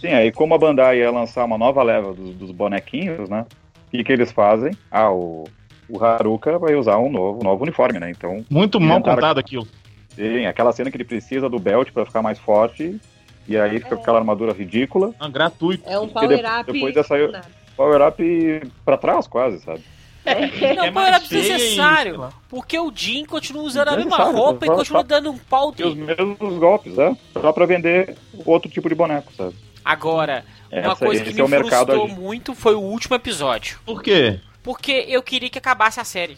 [0.00, 3.46] Sim, aí como a Bandai ia lançar uma nova leva dos, dos bonequinhos, né?
[3.86, 4.72] O que, que eles fazem?
[4.90, 5.44] Ah, o,
[5.88, 8.10] o Haruka vai usar um novo, um novo uniforme, né?
[8.10, 9.68] Então, Muito mal Inventaram- contado aquilo.
[10.16, 12.98] tem aquela cena que ele precisa do Belt pra ficar mais forte,
[13.48, 15.12] e aí fica com aquela armadura ridícula.
[15.18, 15.88] Ah, gratuito.
[15.88, 16.72] É um power-up.
[16.72, 17.32] depois dessa eu-
[17.76, 19.82] Power up pra trás, quase, sabe?
[20.24, 22.28] Não, É pô, era mais feia e- sei desnecessário.
[22.48, 25.82] Porque o Jin continua usando a mesma roupa e continua só- dando um pau E
[25.82, 27.16] os mesmos golpes, né?
[27.32, 28.14] Só pra vender
[28.46, 29.56] outro tipo de boneco, sabe?
[29.84, 32.20] Agora, uma Essa- coisa que me é mercado frustrou agindo.
[32.20, 33.80] muito foi o último episódio.
[33.84, 34.38] Por quê?
[34.62, 36.36] Porque eu queria que acabasse a série.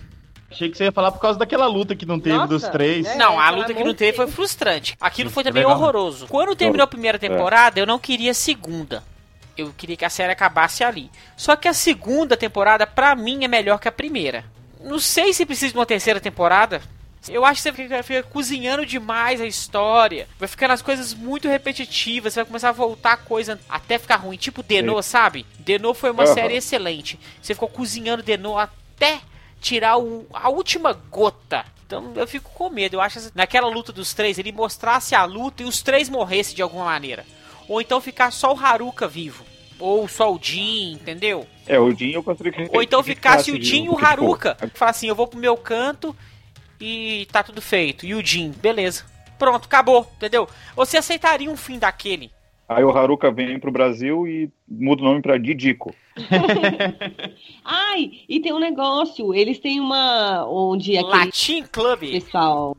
[0.55, 3.05] Achei que você ia falar por causa daquela luta que não teve Nossa, dos três.
[3.07, 3.17] é.
[3.17, 4.97] não, a luta que não teve foi frustrante.
[5.01, 6.29] Aquilo foi é também legal, horroroso.
[6.29, 9.03] Quando terminou a primeira temporada, eu não queria a segunda.
[9.57, 11.11] Eu queria que a série acabasse ali.
[11.37, 14.45] Só que a segunda temporada, pra mim, é melhor que a primeira.
[14.81, 16.81] Não sei se precisa de uma terceira temporada.
[17.29, 20.29] Eu acho que você fica, fica cozinhando demais a história.
[20.39, 22.35] Vai ficando as coisas muito repetitivas.
[22.35, 24.37] Você vai começar a voltar a coisa até ficar ruim.
[24.37, 25.47] Tipo Denô, sabe?
[25.59, 26.35] Denô foi uma Aham.
[26.35, 27.19] série excelente.
[27.41, 29.21] Você ficou cozinhando Denô até
[29.65, 31.65] tirar o- a última gota.
[31.87, 32.97] Então eu fico com medo.
[32.97, 36.55] Eu acho que naquela luta dos três, ele mostrasse a luta e os três morressem
[36.55, 37.25] de alguma maneira.
[37.67, 39.43] Ou então ficar só o Haruka vivo.
[39.79, 41.47] Ou só o Jin, entendeu?
[41.67, 44.57] É, o Jin eu gostaria que Ou então ficasse o Jin e o Haruka.
[44.75, 46.15] Falar assim, eu vou pro meu canto
[46.81, 48.05] e tá tudo feito.
[48.07, 49.05] E o Jin, beleza.
[49.39, 50.49] Pronto, acabou, entendeu?
[50.77, 52.31] Você aceitaria um fim daquele?
[52.69, 55.95] Aí o Haruka vem pro Brasil e muda o nome pra Didico.
[57.65, 59.35] Ai, e tem um negócio.
[59.35, 60.47] Eles têm uma.
[60.49, 62.01] Onde aquele Latin Club.
[62.01, 62.77] pessoal.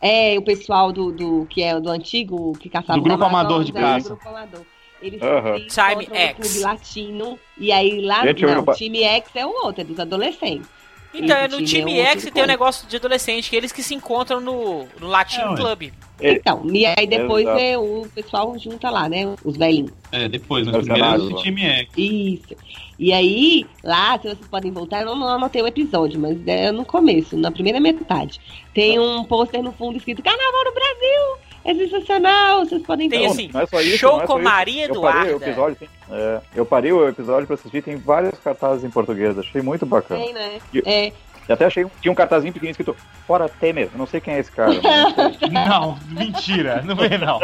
[0.00, 3.70] É, o pessoal do, do que é do antigo que caçava Do grupo amador de
[3.70, 4.08] é, do caça.
[4.10, 4.62] grupo amador.
[5.00, 6.36] Eles se Time X.
[6.36, 7.38] clube latino.
[7.58, 8.26] E aí lá.
[8.26, 10.68] Gente, eu não, pa- time X é o outro, é dos adolescentes.
[11.14, 13.72] Então, é no time time é um X tem um negócio de adolescente, que eles
[13.72, 15.56] que se encontram no, no Latin É.
[15.56, 15.92] Club.
[16.24, 19.34] Então, e aí depois é, o pessoal junta lá, né?
[19.44, 19.90] Os velhinhos.
[20.12, 21.42] É, depois, no Mercenários primeiro lá.
[21.42, 21.86] time é.
[22.00, 22.56] Isso.
[22.96, 26.70] E aí, lá, se vocês podem voltar, eu não, não anotei o episódio, mas é
[26.70, 28.40] no começo, na primeira metade.
[28.72, 31.41] Tem um pôster no fundo escrito Carnaval no Brasil!
[31.64, 33.26] É sensacional, vocês podem Tem ver.
[33.26, 34.44] assim, não é só isso, show não é com só isso.
[34.48, 35.46] Maria Eu parei o Eduarda.
[35.46, 39.62] episódio, tem- é, eu parei o episódio pra assistir, tem vários cartazes em português, achei
[39.62, 40.20] muito bacana.
[40.24, 40.58] Tem, né?
[40.74, 41.12] E- É,
[41.48, 42.96] E até achei, um- tinha um cartazinho pequenininho escrito,
[43.26, 44.70] fora Temer, eu não sei quem é esse cara.
[44.72, 44.80] não.
[45.50, 47.40] Não, mentira, não é não.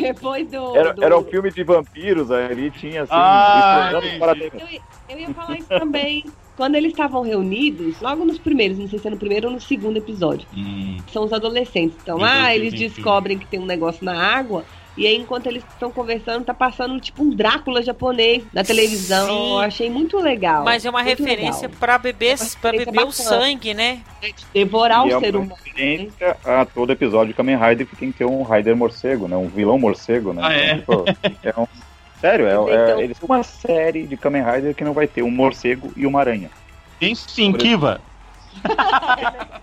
[0.00, 0.76] depois do.
[0.76, 3.90] Era, do- era um filme de vampiros, aí ali tinha assim, Ah.
[3.92, 6.24] Eu, eu ia falar isso também.
[6.60, 9.58] Quando eles estavam reunidos, logo nos primeiros, não sei se é no primeiro ou no
[9.62, 11.96] segundo episódio, Hum, são os adolescentes.
[12.02, 14.62] Então, Meu ah, eles descobrem que tem um negócio na água.
[14.94, 19.26] E aí, enquanto eles estão conversando, tá passando tipo um Drácula japonês na televisão.
[19.26, 19.50] Sim.
[19.52, 20.62] Eu achei muito legal.
[20.62, 23.12] Mas é uma referência pra beber, É referência beber o bacana.
[23.12, 24.00] sangue, né?
[24.52, 25.60] Devorar E o é ser uma humano.
[25.64, 29.34] referência a todo episódio de Kamen Rider que tem que ter um Rider morcego, né?
[29.34, 30.42] Um vilão morcego, né?
[30.44, 30.72] Ah, é?
[30.74, 31.66] Então, tipo, é um-
[32.20, 35.92] Sério, é, é, Então- uma série de Kamen Rider que não vai ter um morcego
[35.96, 36.50] e uma aranha.
[36.98, 38.00] Tem sim, Kiva.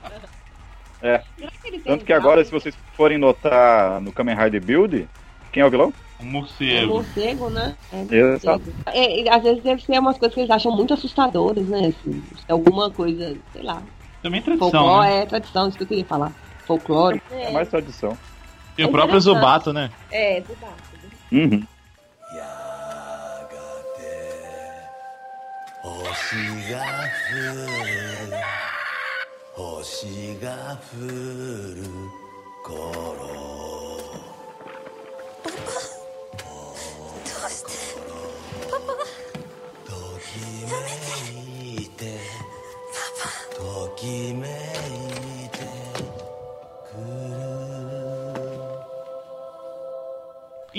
[0.99, 1.21] É.
[1.63, 5.07] Que Tanto que agora, se vocês forem notar no Kamen Rider Build,
[5.51, 5.93] quem é o vilão?
[6.19, 6.87] Um É um morcego.
[6.87, 7.75] morcego, né?
[7.93, 8.73] É, morcego.
[8.87, 11.89] É, às vezes deve ser umas coisas que eles acham muito assustadoras, né?
[11.89, 13.83] Assim, alguma coisa, sei lá.
[14.23, 15.21] Também tradição, Folclore né?
[15.21, 16.31] é tradição, isso que eu queria falar.
[16.65, 17.21] Folclore.
[17.31, 18.17] É mais tradição.
[18.75, 19.35] Tem o é próprio interessante.
[19.35, 19.91] Zubato, né?
[20.11, 20.67] É, básico.
[21.31, 21.63] Uhum.
[26.27, 27.71] が降る
[29.55, 31.87] 星が降る
[32.65, 32.75] 頃。
[36.33, 36.43] ど
[36.75, 37.71] うして？
[38.69, 38.91] パパ。
[39.85, 40.27] とき
[40.65, 40.75] め
[41.81, 42.01] いて。
[43.23, 43.55] パ。
[43.55, 45.06] ときめいて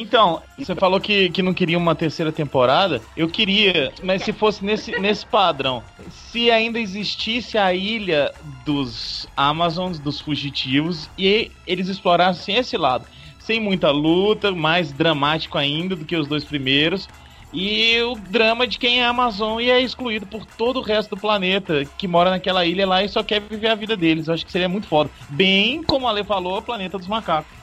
[0.08, 3.02] Então, você falou que, que não queria uma terceira temporada.
[3.14, 5.82] Eu queria, mas se fosse nesse, nesse padrão.
[6.10, 8.32] Se ainda existisse a ilha
[8.64, 13.04] dos Amazons, dos fugitivos, e eles explorassem esse lado.
[13.38, 17.06] Sem muita luta, mais dramático ainda do que os dois primeiros.
[17.52, 21.20] E o drama de quem é Amazon e é excluído por todo o resto do
[21.20, 24.26] planeta, que mora naquela ilha lá e só quer viver a vida deles.
[24.26, 25.10] Eu acho que seria muito foda.
[25.28, 27.57] Bem como a Ale falou, Planeta dos Macacos.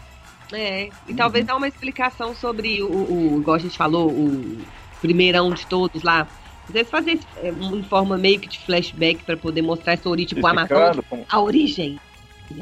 [0.54, 4.62] É, e talvez dar uma explicação sobre o, o, igual a gente falou, o
[5.02, 6.28] primeirão de todos lá.
[6.68, 10.30] Às vezes fazer é, em forma meio que de flashback pra poder mostrar essa origem,
[10.30, 12.00] tipo, o Amazon, como- a origem.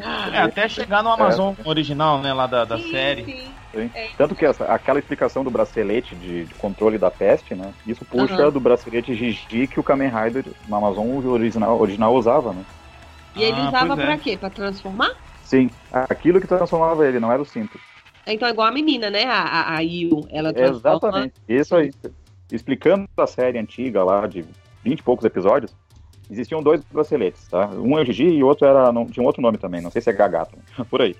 [0.01, 3.25] Ah, É, até chegar no Amazon original, né, lá da, da sim, série.
[3.25, 3.53] sim.
[3.75, 3.91] Sim.
[3.93, 4.09] É.
[4.17, 7.73] Tanto que essa, aquela explicação do bracelete de, de controle da peste, né?
[7.85, 8.51] Isso puxa Aham.
[8.51, 12.63] do bracelete Gigi que o Kamen Rider no Amazon original, original usava, né?
[13.35, 14.05] E ele Ah, usava pois é.
[14.05, 14.37] pra quê?
[14.37, 15.09] Pra transformar?
[15.43, 17.79] Sim, aquilo que transformava ele, não era o cinto.
[18.25, 19.25] Então é igual a menina, né?
[19.25, 20.97] A, a, a Yu, ela transforma.
[20.97, 21.91] Exatamente, isso aí.
[22.51, 24.45] Explicando a série antiga lá, de
[24.83, 25.75] 20 e poucos episódios,
[26.29, 27.67] existiam dois braceletes, tá?
[27.67, 29.91] Um é o Gigi e o outro era, não, tinha um outro nome também, não
[29.91, 30.57] sei se é Gagato,
[30.89, 31.15] por aí.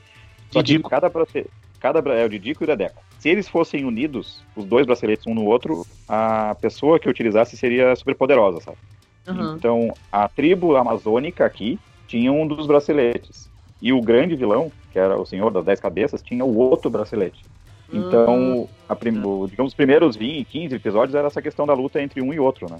[0.51, 0.89] Só Didico.
[0.89, 3.01] cada bracelete, cada, é o Didico e o Dedeco.
[3.19, 7.95] Se eles fossem unidos, os dois braceletes um no outro, a pessoa que utilizasse seria
[7.95, 8.77] super poderosa, sabe?
[9.27, 9.55] Aham.
[9.57, 13.49] Então, a tribo amazônica aqui tinha um dos braceletes.
[13.83, 17.43] E o grande vilão, que era o Senhor das Dez Cabeças, tinha o outro bracelete.
[17.91, 19.11] Então, a prim-
[19.49, 22.69] digamos, os primeiros 20, 15 episódios era essa questão da luta entre um e outro,
[22.69, 22.77] né?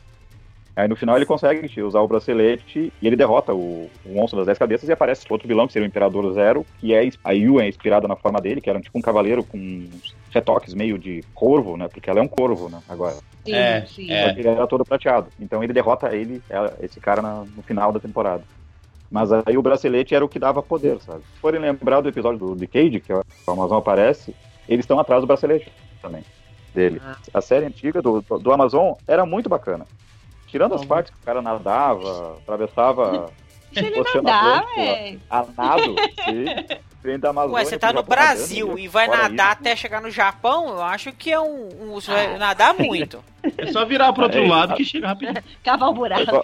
[0.76, 4.48] Aí no final ele consegue usar o bracelete e ele derrota o, o monstro das
[4.48, 7.60] 10 cabeças e aparece outro vilão, que seria o Imperador Zero, que é a Yu
[7.60, 11.24] é inspirada na forma dele, que era tipo um cavaleiro com uns retoques meio de
[11.36, 11.88] corvo, né?
[11.89, 12.80] Porque ela é um corvo, né?
[12.89, 13.18] Agora.
[13.46, 14.10] Sim, É, sim.
[14.10, 14.28] é.
[14.30, 15.28] Só que ele era todo prateado.
[15.39, 18.44] Então ele derrota ele, ela- esse cara, na- no final da temporada.
[19.13, 21.21] Mas aí o bracelete era o que dava poder, sabe?
[21.36, 24.36] Se forem lembrar do episódio do Decade, que o Amazon aparece,
[24.67, 25.71] eles estão atrás do bracelete
[26.02, 26.23] também,
[26.73, 26.99] dele.
[27.06, 27.15] Ah.
[27.32, 29.86] A série antiga do, do, Amazon era muito bacana.
[30.47, 33.30] Tirando as partes que o cara nadava, atravessava
[33.71, 33.86] Deixa
[34.17, 35.17] ele nadar, Atlântico, é.
[35.30, 35.95] a nado,
[37.04, 37.56] vem da Amazônia.
[37.56, 40.82] Ué, você tá no nadando, Brasil e vai nadar isso, até chegar no Japão, eu
[40.82, 41.69] acho que é um.
[41.81, 43.23] um você vai nadar muito.
[43.60, 44.75] É só virar pro outro É, lado é.
[44.75, 45.44] que chega rapidinho.
[45.63, 46.44] Cavar o buraco.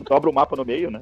[0.00, 0.98] dobra o mapa no meio, né?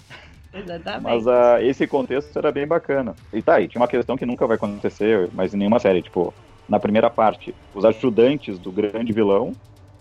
[0.52, 1.02] Exatamente.
[1.02, 3.14] Mas ah, esse contexto era bem bacana.
[3.32, 6.02] E tá, e tinha uma questão que nunca vai acontecer, mas em nenhuma série.
[6.02, 6.32] Tipo,
[6.68, 9.52] na primeira parte, os ajudantes do grande vilão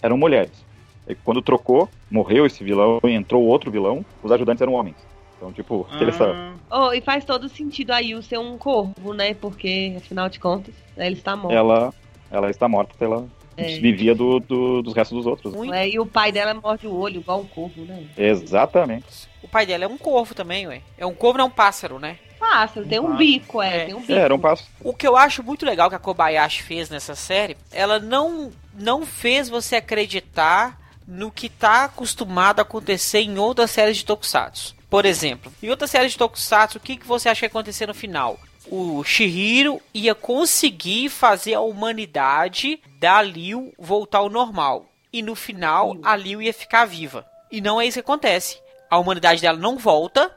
[0.02, 0.66] eram mulheres.
[1.08, 4.96] E quando trocou, morreu esse vilão e entrou outro vilão, os ajudantes eram homens.
[5.38, 6.32] Então, tipo, eles são.
[6.32, 9.34] Ah, Oh, e faz todo sentido a Yu ser um corvo, né?
[9.34, 11.54] Porque, afinal de contas, ele está morto.
[11.54, 11.94] ela,
[12.30, 13.26] ela está morta pela,
[13.56, 13.80] É.
[13.80, 15.54] Vivia do, do- dos restos dos outros.
[15.72, 18.06] É, e o pai dela morde o olho, igual um corvo, né?
[18.18, 19.27] Exatamente.
[19.42, 20.82] O pai dela é um corvo também, ué.
[20.98, 22.18] É um corvo, não é um pássaro, né?
[22.40, 24.14] Pássaro, tem um bico, é, tem um bico.
[24.14, 24.66] É, era um passo.
[24.82, 29.06] O que eu acho muito legal que a Kobayashi fez nessa série, ela não, não
[29.06, 34.76] fez você acreditar no que tá acostumado a acontecer em outras séries de Tokusatsu.
[34.90, 37.88] Por exemplo, em outras séries de Tokusatsu, o que, que você acha que ia acontecer
[37.88, 38.40] no final?
[38.70, 44.86] O Shihiro ia conseguir fazer a humanidade da Liu voltar ao normal.
[45.12, 47.26] E no final, a Liu ia ficar viva.
[47.50, 48.60] E não é isso que acontece.
[48.90, 50.32] A humanidade dela não volta,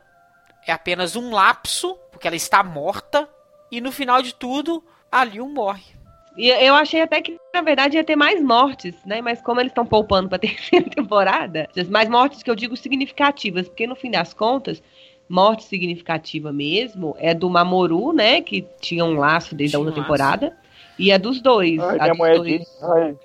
[0.67, 3.29] é apenas um lapso, porque ela está morta,
[3.71, 6.01] e no final de tudo, a Liu morre.
[6.37, 9.21] E eu achei até que, na verdade, ia ter mais mortes, né?
[9.21, 13.87] Mas como eles estão poupando pra terceira temporada, mais mortes que eu digo significativas, porque
[13.87, 14.83] no fim das contas,
[15.29, 18.41] morte significativa mesmo é do Mamoru, né?
[18.41, 20.57] Que tinha um laço desde Tinha a outra temporada.
[20.99, 21.79] E a dos dois.
[21.79, 22.59] Ai, a minha dos moedinha.
[22.59, 23.17] dois Ai.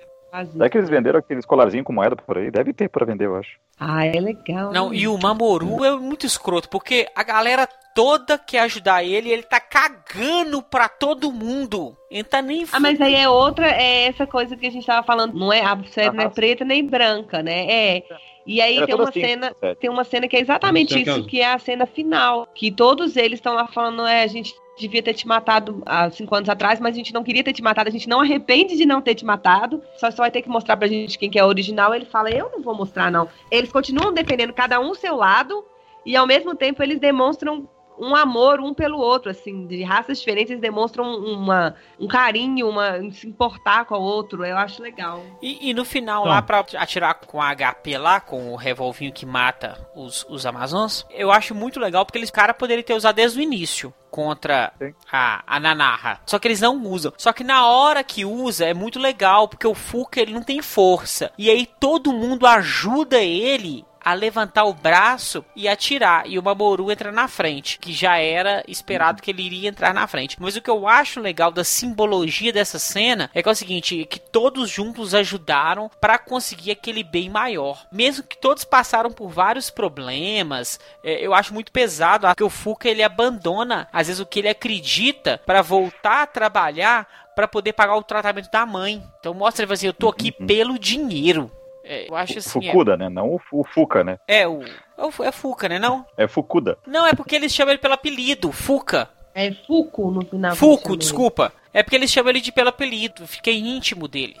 [0.44, 2.50] Será que eles venderam aqueles colarzinhos com moeda por aí?
[2.50, 3.58] Deve ter pra vender, eu acho.
[3.78, 4.72] Ah, é legal.
[4.72, 4.96] Não, né?
[4.96, 9.42] e o Mamoru é muito escroto, porque a galera toda quer ajudar ele e ele
[9.42, 11.96] tá cagando pra todo mundo.
[12.10, 12.64] Ele tá nem.
[12.72, 15.62] Ah, mas aí é outra, é essa coisa que a gente tava falando, não é
[15.62, 16.34] a série não é Aham.
[16.34, 17.66] preta nem branca, né?
[17.70, 18.02] É.
[18.46, 21.40] E aí Era tem uma assim, cena, tem uma cena que é exatamente isso, que
[21.40, 25.14] é a cena final, que todos eles estão lá falando, é, a gente devia ter
[25.14, 27.92] te matado há cinco anos atrás, mas a gente não queria ter te matado, a
[27.92, 30.86] gente não arrepende de não ter te matado, só só vai ter que mostrar pra
[30.86, 31.94] gente quem que é o original.
[31.94, 33.28] Ele fala, eu não vou mostrar não.
[33.50, 35.64] Eles continuam defendendo cada um o seu lado
[36.04, 37.68] e ao mesmo tempo eles demonstram
[37.98, 42.92] um amor um pelo outro, assim, de raças diferentes, eles demonstram uma, um carinho, uma,
[42.98, 44.44] um se importar com o outro.
[44.44, 45.22] Eu acho legal.
[45.42, 46.32] E, e no final, Então.
[46.32, 51.06] lá pra atirar com a HP lá, com o revolvinho que mata os, os Amazons,
[51.10, 54.94] eu acho muito legal porque eles cara poderiam ter usado desde o início contra Sim.
[55.12, 56.20] a, a Nanaha.
[56.26, 57.12] Só que eles não usam.
[57.18, 60.62] Só que na hora que usa é muito legal, porque o Fuka ele não tem
[60.62, 61.30] força.
[61.36, 66.28] E aí todo mundo ajuda ele a levantar o braço e atirar.
[66.28, 70.06] E o Mamoru entra na frente, que já era esperado que ele iria entrar na
[70.06, 70.36] frente.
[70.38, 74.04] Mas o que eu acho legal da simbologia dessa cena é que é o seguinte,
[74.04, 77.84] que todos juntos ajudaram para conseguir aquele bem maior.
[77.90, 82.88] Mesmo que todos passaram por vários problemas, é, eu acho muito pesado que o Fuka
[82.88, 87.96] ele abandona às vezes o que ele acredita para voltar a trabalhar para poder pagar
[87.96, 89.02] o tratamento da mãe.
[89.18, 91.50] Então mostra ele assim, eu tô aqui pelo dinheiro.
[91.88, 93.08] É, eu acho assim, é- Fukuda, né?
[93.08, 94.18] Não o, o Fuca, né?
[94.26, 94.60] é, o.
[94.62, 95.78] É, o, é Fuca, né?
[95.78, 96.04] Não?
[96.16, 96.76] É Fukuda.
[96.86, 99.08] Não, é porque eles chamam ele pelo apelido, Fuca.
[99.34, 100.56] É Fuco no final.
[100.56, 101.52] Fuco, desculpa.
[101.72, 104.34] É porque eles chamam ele de pelo apelido, fiquei íntimo dele.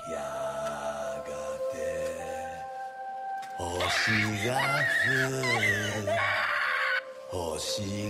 [7.66, 8.06] 星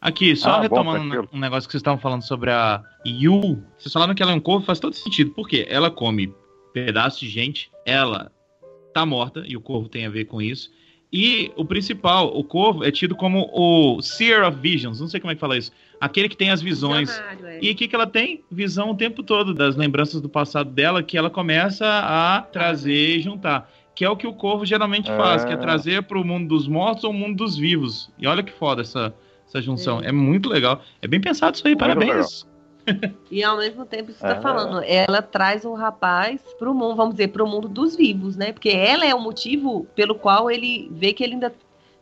[0.00, 1.28] Aqui, só Ah, bom, retomando tranquilo.
[1.32, 3.62] um negócio que vocês estavam falando sobre a Yu.
[3.76, 5.32] Vocês falaram que ela é um corvo, faz todo sentido.
[5.32, 5.66] Por quê?
[5.68, 6.32] Ela come
[6.72, 8.30] pedaços de gente, ela
[8.94, 10.70] tá morta, e o corvo tem a ver com isso.
[11.12, 15.30] E o principal, o corvo é tido como o Seer of Visions, não sei como
[15.30, 15.72] é que fala isso.
[16.00, 17.08] Aquele que tem as visões.
[17.08, 17.58] Visionário, é.
[17.62, 18.44] E o que, que ela tem?
[18.50, 23.20] Visão o tempo todo das lembranças do passado dela, que ela começa a trazer e
[23.20, 23.70] juntar.
[23.94, 25.58] Que é o que o corvo geralmente faz, que é Ah.
[25.58, 28.10] trazer para o mundo dos mortos ou o mundo dos vivos.
[28.18, 29.12] E olha que foda essa,
[29.48, 30.00] essa junção.
[30.00, 30.82] É muito legal.
[31.02, 32.46] É bem pensado isso aí, Muito parabéns.
[33.30, 34.34] E ao mesmo tempo, você É.
[34.34, 38.52] tá falando, ela traz o rapaz pro mundo, vamos dizer, pro mundo dos vivos, né?
[38.52, 41.54] Porque ela é o motivo pelo qual ele vê que ele ainda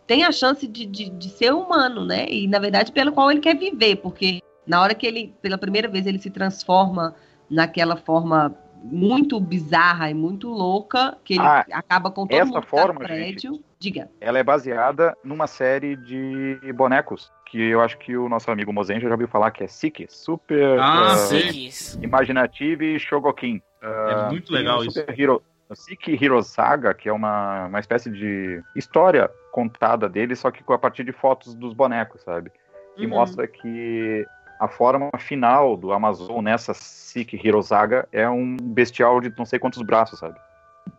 [0.07, 2.27] tem a chance de, de, de ser humano, né?
[2.29, 5.89] E na verdade, pelo qual ele quer viver, porque na hora que ele, pela primeira
[5.89, 7.15] vez, ele se transforma
[7.51, 12.61] naquela forma muito bizarra e muito louca, que ele Ah, acaba com todo essa mundo
[12.61, 13.61] tá forma, prédio.
[13.79, 14.09] Diga.
[14.21, 19.07] Ela é baseada numa série de bonecos que eu acho que o nosso amigo Mozenja
[19.07, 21.41] já ouviu falar que é Siki, Super Ah, ah, sim.
[21.43, 21.99] Sikis.
[22.03, 23.63] Imaginative Shogokin.
[23.83, 25.05] É muito legal tem o isso.
[25.09, 30.63] Hero, Siki Hero Saga, que é uma, uma espécie de história contada dele, só que
[30.73, 32.51] a partir de fotos dos bonecos, sabe?
[32.97, 33.11] Que Uhum.
[33.11, 34.27] mostra que
[34.59, 39.59] a forma final do Amazon nessa Siki Hero Saga é um bestial de não sei
[39.59, 40.39] quantos braços, sabe?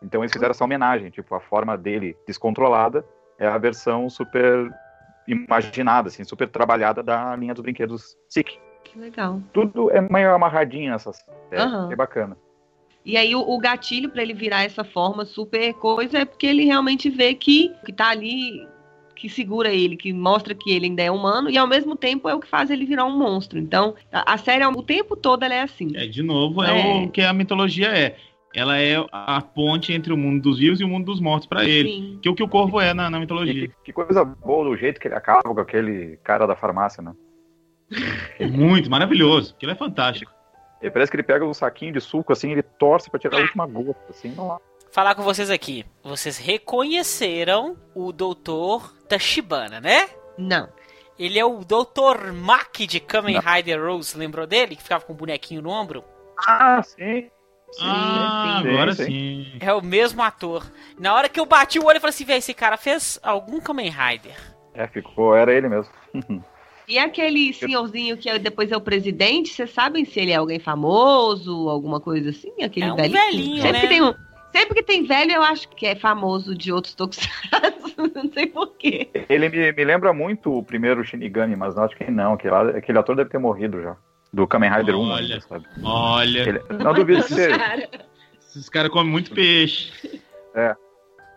[0.01, 3.05] Então eles fizeram essa homenagem, tipo, a forma dele descontrolada
[3.39, 4.69] é a versão super
[5.27, 8.57] imaginada, assim, super trabalhada da linha dos brinquedos Siki.
[8.83, 9.41] Que legal.
[9.51, 11.91] Tudo é meio amarradinho nessa série, Aham.
[11.91, 12.37] é bacana.
[13.03, 16.65] E aí o, o gatilho pra ele virar essa forma super coisa é porque ele
[16.65, 18.67] realmente vê que o que tá ali
[19.17, 22.35] que segura ele, que mostra que ele ainda é humano, e ao mesmo tempo é
[22.35, 23.57] o que faz ele virar um monstro.
[23.57, 25.91] Então, a, a série, o tempo todo, ela é assim.
[25.95, 27.05] É, de novo, é, É.
[27.05, 28.15] o que a mitologia é.
[28.57, 31.63] Ela é a ponte entre o mundo dos vivos e o mundo dos mortos pra
[31.63, 31.89] ele.
[31.89, 32.19] Sim.
[32.19, 33.67] Que é o que o corvo é na, na mitologia.
[33.67, 37.13] que, que coisa boa do jeito que ele acaba com aquele cara da farmácia, né?
[38.51, 39.53] Muito maravilhoso.
[39.55, 40.31] Aquilo é fantástico.
[40.81, 43.41] E parece que ele pega um saquinho de suco assim, ele torce pra tirar a
[43.41, 44.59] última gota, assim, não
[44.91, 45.85] Falar com vocês aqui.
[46.03, 48.89] Vocês reconheceram o Dr.
[49.07, 50.09] Tachibana, né?
[50.35, 50.67] Não.
[51.19, 52.33] Ele é o Dr.
[52.33, 54.75] Mack de Kamen Rider Rose, lembrou dele?
[54.75, 56.03] Que ficava com um bonequinho no ombro?
[56.47, 57.29] Ah, sim.
[57.81, 59.05] Ah, sim, agora sim.
[59.05, 59.51] sim.
[59.59, 60.65] É o mesmo ator.
[60.99, 63.59] Na hora que eu bati o olho, eu falei assim, velho, esse cara fez algum
[63.59, 64.35] Kamen Rider.
[64.73, 65.91] É, ficou, era ele mesmo.
[66.89, 70.57] E aquele senhorzinho que é- depois é o presidente, vocês sabem se ele é alguém
[70.57, 72.63] famoso, alguma coisa assim?
[72.63, 73.11] Aquele É um velhinho?
[73.19, 73.81] velhinho, sempre né?
[73.81, 74.13] Que tem um,
[74.53, 77.29] sempre que tem velho, eu acho que é famoso de outros tokusatsu.
[78.15, 79.09] Não sei porquê.
[79.27, 82.35] Ele me, me lembra muito o primeiro Shinigami, mas não acho que não.
[82.35, 83.97] Aquele, aquele ator deve ter morrido já.
[84.33, 85.15] Do Kamen Rider 1, Olha.
[85.21, 85.65] ainda, sabe?
[85.83, 87.89] Olha, Ele- não duvido que seja.
[88.49, 90.21] Esses caras comem muito peixe.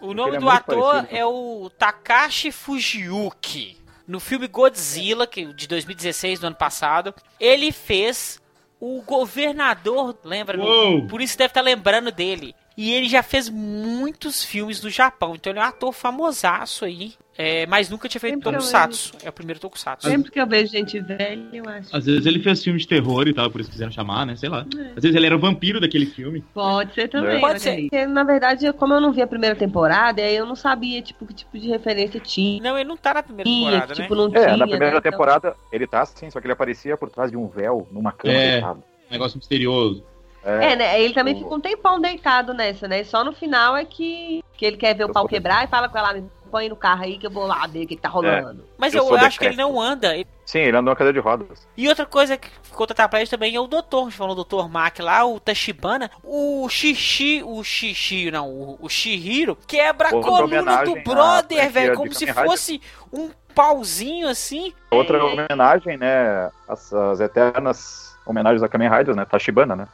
[0.01, 1.16] O nome é do ator parecido.
[1.16, 3.78] é o Takashi Fujiyuki.
[4.09, 8.41] No filme Godzilla, que de 2016, do ano passado, ele fez
[8.80, 10.57] o governador, lembra?
[10.57, 11.07] No-!
[11.07, 12.55] Por isso deve estar lembrando dele.
[12.77, 17.12] E ele já fez muitos filmes no Japão, então ele é um ator famosaço aí.
[17.43, 19.14] É, mas nunca tinha feito Tokusatsu.
[19.23, 20.07] É o primeiro Tokusatsu.
[20.07, 21.97] sempre que eu vejo gente velha, eu acho.
[21.97, 24.37] Às vezes ele fez filme de terror e tal, por isso quiseram chamar, né?
[24.37, 24.66] Sei lá.
[24.95, 26.45] Às vezes ele era o vampiro daquele filme.
[26.53, 27.41] Pode ser também.
[27.41, 27.81] Pode olha ser.
[27.83, 31.25] Porque, na verdade, como eu não vi a primeira temporada, aí eu não sabia tipo,
[31.27, 32.62] que tipo de referência tinha.
[32.62, 34.05] Não, ele não tá na primeira Tinha, temporada, que, né?
[34.07, 34.57] tipo, não É, tinha.
[34.59, 34.99] na primeira né?
[34.99, 38.12] Então, temporada ele tá assim, só que ele aparecia por trás de um véu, numa
[38.12, 38.62] cama É.
[38.62, 38.77] Um
[39.11, 40.05] negócio misterioso.
[40.45, 41.01] É, né?
[41.03, 43.05] Ele também O- fica um tempão deitado nessa, né?
[43.05, 45.68] Só no final é que, que ele quer ver o Eu pau sou- quebrar e
[45.68, 47.95] fala com ela, me põe no carro aí que eu vou lá ver o que,
[47.95, 48.64] que tá rolando.
[48.76, 50.14] Mas Eu eu, acho que ele não anda.
[50.16, 51.68] Ele- Sim, ele andou numa cadeira de rodas.
[51.76, 54.01] E outra coisa que ficou tetraplégico também é o doutor.
[54.01, 54.68] A gente falou do Dr.
[54.68, 56.11] Mack lá, o Tachibana.
[56.24, 61.95] O Xixi, o Xixi, não, o, o Shihiro quebra a coluna do brother, velho.
[61.95, 62.45] Como se Rider.
[62.45, 62.80] fosse
[63.12, 64.72] um pauzinho assim.
[64.91, 66.51] Outra homenagem, né?
[66.68, 69.24] As, as eternas homenagens a Kamen Riders, né?
[69.24, 69.86] Tachibana, né?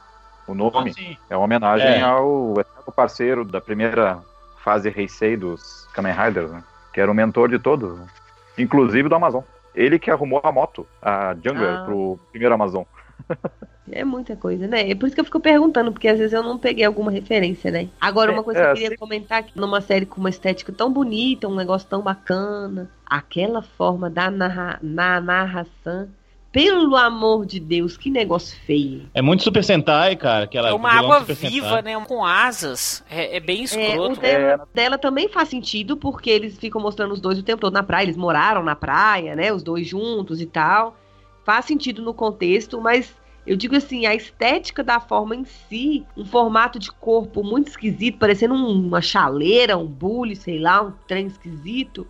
[0.47, 2.01] O nome Ah, é uma homenagem É.
[2.03, 4.19] ao eterno parceiro da primeira
[4.63, 6.63] fase Heisei dos Kamen Riders, né?
[6.93, 8.07] Que era o mentor de todos, né?
[8.59, 9.43] inclusive do Amazon.
[9.75, 11.85] Ele que arrumou a moto, a Jungler, Ah.
[11.85, 12.85] pro primeiro Amazon.
[13.93, 14.91] É muita coisa, né?
[14.91, 17.71] É por isso que eu fico perguntando, porque às vezes eu não peguei alguma referência,
[17.71, 17.89] né?
[18.01, 18.97] Agora, uma coisa É, que eu é, queria sim.
[18.97, 24.11] comentar, que numa série com uma estética tão bonita, um negócio tão bacana, aquela forma
[24.11, 26.09] da narra na narração,
[26.57, 29.03] pelo amor de Deus, que negócio feio.
[29.13, 30.45] É muito Super Sentai, cara.
[30.45, 31.83] Aquela É uma água Super viva, Sentai.
[31.83, 32.05] né?
[32.07, 33.05] Com asas.
[33.11, 34.21] É, é bem É, o escroto.
[34.21, 37.83] dela, dela também faz sentido, porque eles ficam mostrando os dois o tempo todo na
[37.83, 39.53] praia, eles moraram na praia, né?
[39.53, 40.97] Os dois juntos e tal.
[41.45, 43.15] Faz sentido no contexto, mas
[43.47, 48.17] eu digo assim, a estética da forma em si, um formato de corpo muito esquisito,
[48.19, 52.07] parecendo um- uma chaleira, um bule, sei lá, um trem esquisito,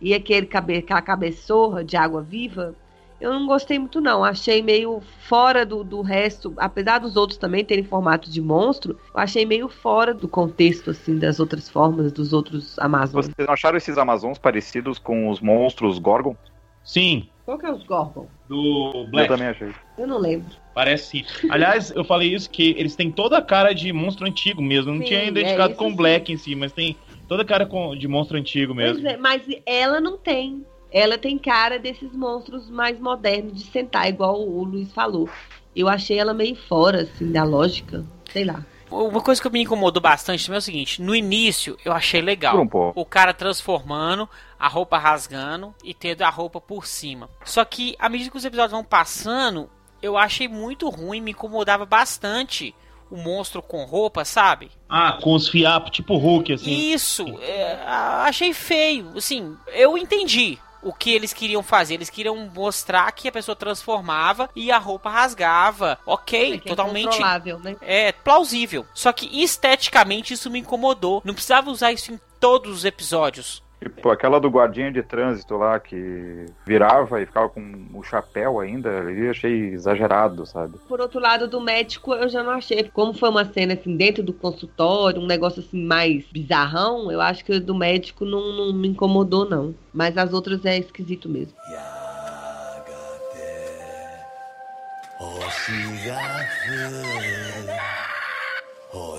[0.00, 2.74] e aquele cabe, aquela cabeçorra de água viva.
[3.20, 4.24] Eu não gostei muito, não.
[4.24, 6.54] Achei meio fora do, do resto.
[6.56, 11.18] Apesar dos outros também terem formato de monstro, eu achei meio fora do contexto, assim,
[11.18, 13.26] das outras formas, dos outros Amazonas.
[13.26, 16.34] Vocês não acharam esses Amazons parecidos com os monstros Gorgon?
[16.82, 18.26] Sim, Qual que é os Gorgon?
[18.48, 19.28] do Eu Black.
[19.28, 19.70] também achei.
[19.98, 20.48] Eu não lembro.
[20.74, 21.24] Parece sim.
[21.50, 24.92] Aliás, eu falei isso que eles têm toda a cara de monstro antigo mesmo.
[24.92, 25.96] Não Sim, tinha é identificado isso com sim.
[25.96, 26.96] Black em si, mas tem
[27.28, 29.02] toda a cara com- de monstro antigo mesmo.
[29.02, 30.64] Pois é, mas ela não tem.
[30.92, 35.28] Ela tem cara desses monstros mais modernos de sentar, igual o Luiz falou.
[35.74, 38.04] Eu achei ela meio fora, assim, da lógica.
[38.32, 38.64] Sei lá.
[38.90, 42.60] Uma coisa que me incomodou bastante também é o seguinte: no início eu achei legal.
[42.60, 42.92] Um.
[42.94, 44.28] O cara transformando,
[44.58, 47.30] a roupa rasgando e tendo a roupa por cima.
[47.44, 49.70] Só que à medida que os episódios vão passando,
[50.02, 52.74] eu achei muito ruim, me incomodava bastante
[53.08, 54.70] o monstro com roupa, sabe?
[54.88, 56.92] Ah, com os fiapos, tipo Hulk, assim.
[56.92, 59.12] Isso, é, achei feio.
[59.16, 61.94] Assim, eu entendi o que eles queriam fazer.
[61.94, 65.98] Eles queriam mostrar que a pessoa transformava e a roupa rasgava.
[66.06, 67.18] Ok, É é totalmente.
[67.58, 67.76] né?
[67.80, 68.86] É plausível.
[68.94, 71.22] Só que esteticamente isso me incomodou.
[71.24, 73.62] Não precisava usar isso em todos os episódios.
[73.80, 78.90] Tipo, aquela do guardinha de trânsito lá que virava e ficava com o chapéu ainda,
[78.90, 80.76] eu achei exagerado, sabe?
[80.86, 82.84] Por outro lado, do médico, eu já não achei.
[82.84, 87.42] Como foi uma cena, assim, dentro do consultório, um negócio, assim, mais bizarrão, eu acho
[87.42, 89.74] que o do médico não, não me incomodou, não.
[89.94, 91.54] Mas as outras é esquisito mesmo.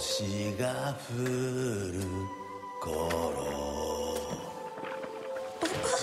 [0.01, 0.55] 星
[5.62, 5.97] Papá.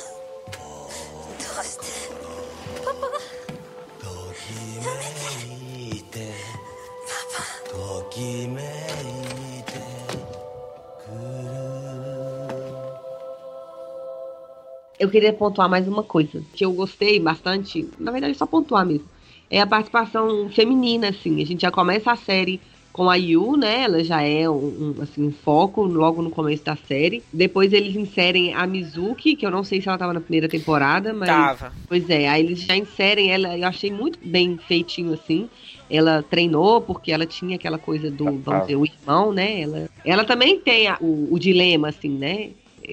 [2.84, 3.08] Papá.
[3.08, 3.28] Papá.
[14.98, 19.08] Eu queria pontuar mais uma coisa que eu gostei bastante, na verdade só pontuar mesmo,
[19.48, 21.40] é a participação feminina, assim.
[21.40, 22.60] A gente já começa a série
[22.98, 23.84] com a Yu, né?
[23.84, 24.56] Ela já é um,
[24.98, 27.22] um, assim, um foco logo no começo da série.
[27.32, 31.14] Depois eles inserem a Mizuki, que eu não sei se ela tava na primeira temporada,
[31.14, 31.28] mas.
[31.28, 31.72] Tava.
[31.88, 35.48] Pois é, aí eles já inserem ela, eu achei muito bem feitinho assim.
[35.88, 39.60] Ela treinou porque ela tinha aquela coisa do, vamos dizer, o irmão, né?
[39.62, 42.50] Ela, ela também tem a- o, o dilema, assim, né?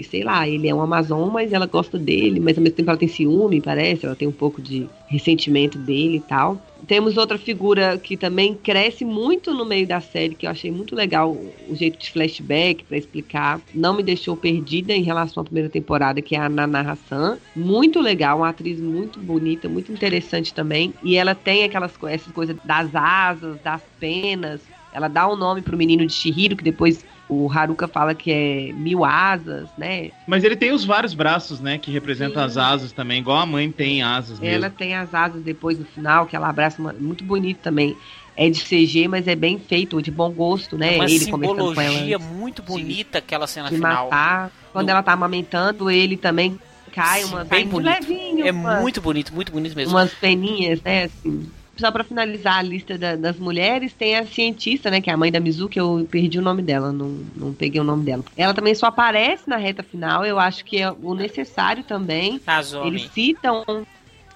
[0.09, 2.97] Sei lá, ele é um Amazon, mas ela gosta dele, mas ao mesmo tempo ela
[2.99, 6.57] tem ciúme, parece, ela tem um pouco de ressentimento dele e tal.
[6.87, 10.95] Temos outra figura que também cresce muito no meio da série, que eu achei muito
[10.95, 11.31] legal
[11.67, 13.61] o jeito de flashback pra explicar.
[13.73, 17.37] Não me deixou perdida em relação à primeira temporada, que é a Nana Hassan.
[17.55, 20.93] Muito legal, uma atriz muito bonita, muito interessante também.
[21.03, 24.61] E ela tem aquelas essas coisas das asas, das penas.
[24.91, 28.71] Ela dá um nome pro menino de Shihiro, que depois o Haruka fala que é
[28.73, 30.11] mil asas, né?
[30.27, 31.77] Mas ele tem os vários braços, né?
[31.77, 34.55] Que representam as asas também, igual a mãe tem asas mesmo.
[34.55, 37.95] Ela tem as asas depois no final, que ela abraça uma, muito bonito também.
[38.37, 40.93] É de CG, mas é bem feito, de bom gosto, né?
[40.93, 44.05] É uma ele conversando com simbologia ela muito bonita aquela cena de final.
[44.05, 44.51] matar.
[44.73, 46.59] Quando ela tá amamentando, ele também
[46.91, 49.93] cai Sim, uma bem levinho, É uma- muito bonito, muito bonito mesmo.
[49.95, 51.05] umas peninhas, né?
[51.05, 51.49] Assim.
[51.77, 55.01] Só pra finalizar a lista da- das mulheres, tem a cientista, né?
[55.01, 57.83] Que é a mãe da Mizuki, eu perdi o nome dela, não, não peguei o
[57.83, 58.23] nome dela.
[58.37, 62.39] Ela também só aparece na reta final, eu acho que é o necessário também.
[62.87, 63.63] Eles citam.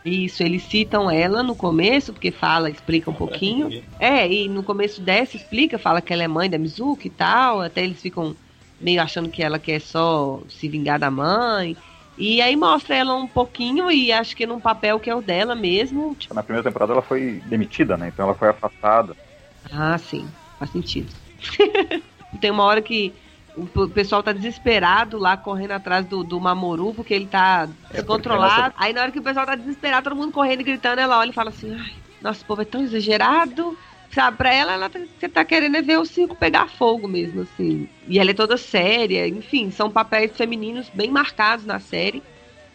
[0.03, 3.67] Isso, eles citam ela no começo, porque fala, explica um pouquinho.
[3.99, 7.61] É, e no começo dessa explica, fala que ela é mãe da Mizuki e tal.
[7.61, 8.33] Até eles ficam
[8.79, 11.75] meio achando que ela quer só se vingar da mãe.
[12.19, 15.55] E aí mostra ela um pouquinho e acho que num papel que é o dela
[15.55, 16.15] mesmo.
[16.15, 18.09] Tipo, Na primeira temporada ela foi demitida, né?
[18.09, 19.15] Então ela foi afastada.
[19.71, 21.13] ah, sim, faz sentido.
[22.39, 23.13] Tem uma hora que
[23.55, 28.67] o pessoal tá desesperado lá correndo atrás do, do Mamoru porque ele tá descontrolado.
[28.67, 31.17] nessa- Aí na hora que o pessoal tá desesperado, todo mundo correndo e gritando, ela
[31.17, 31.91] olha e fala assim: Ai,
[32.21, 33.77] nosso povo é tão exagerado.
[34.13, 37.41] Sabe, pra ela, ela tá- você tá querendo é ver o circo pegar fogo mesmo,
[37.41, 37.87] assim.
[38.07, 42.23] E ela é toda séria, enfim, são papéis femininos bem marcados na série.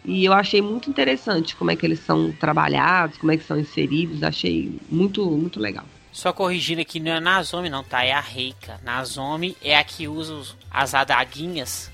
[0.05, 3.59] E eu achei muito interessante como é que eles são trabalhados, como é que são
[3.59, 4.23] inseridos.
[4.23, 5.83] Achei muito, muito legal.
[6.11, 8.03] Só corrigindo aqui, não é Nazome não, tá?
[8.05, 8.79] É a Reika.
[8.83, 11.91] Nazome é a que usa as adaguinhas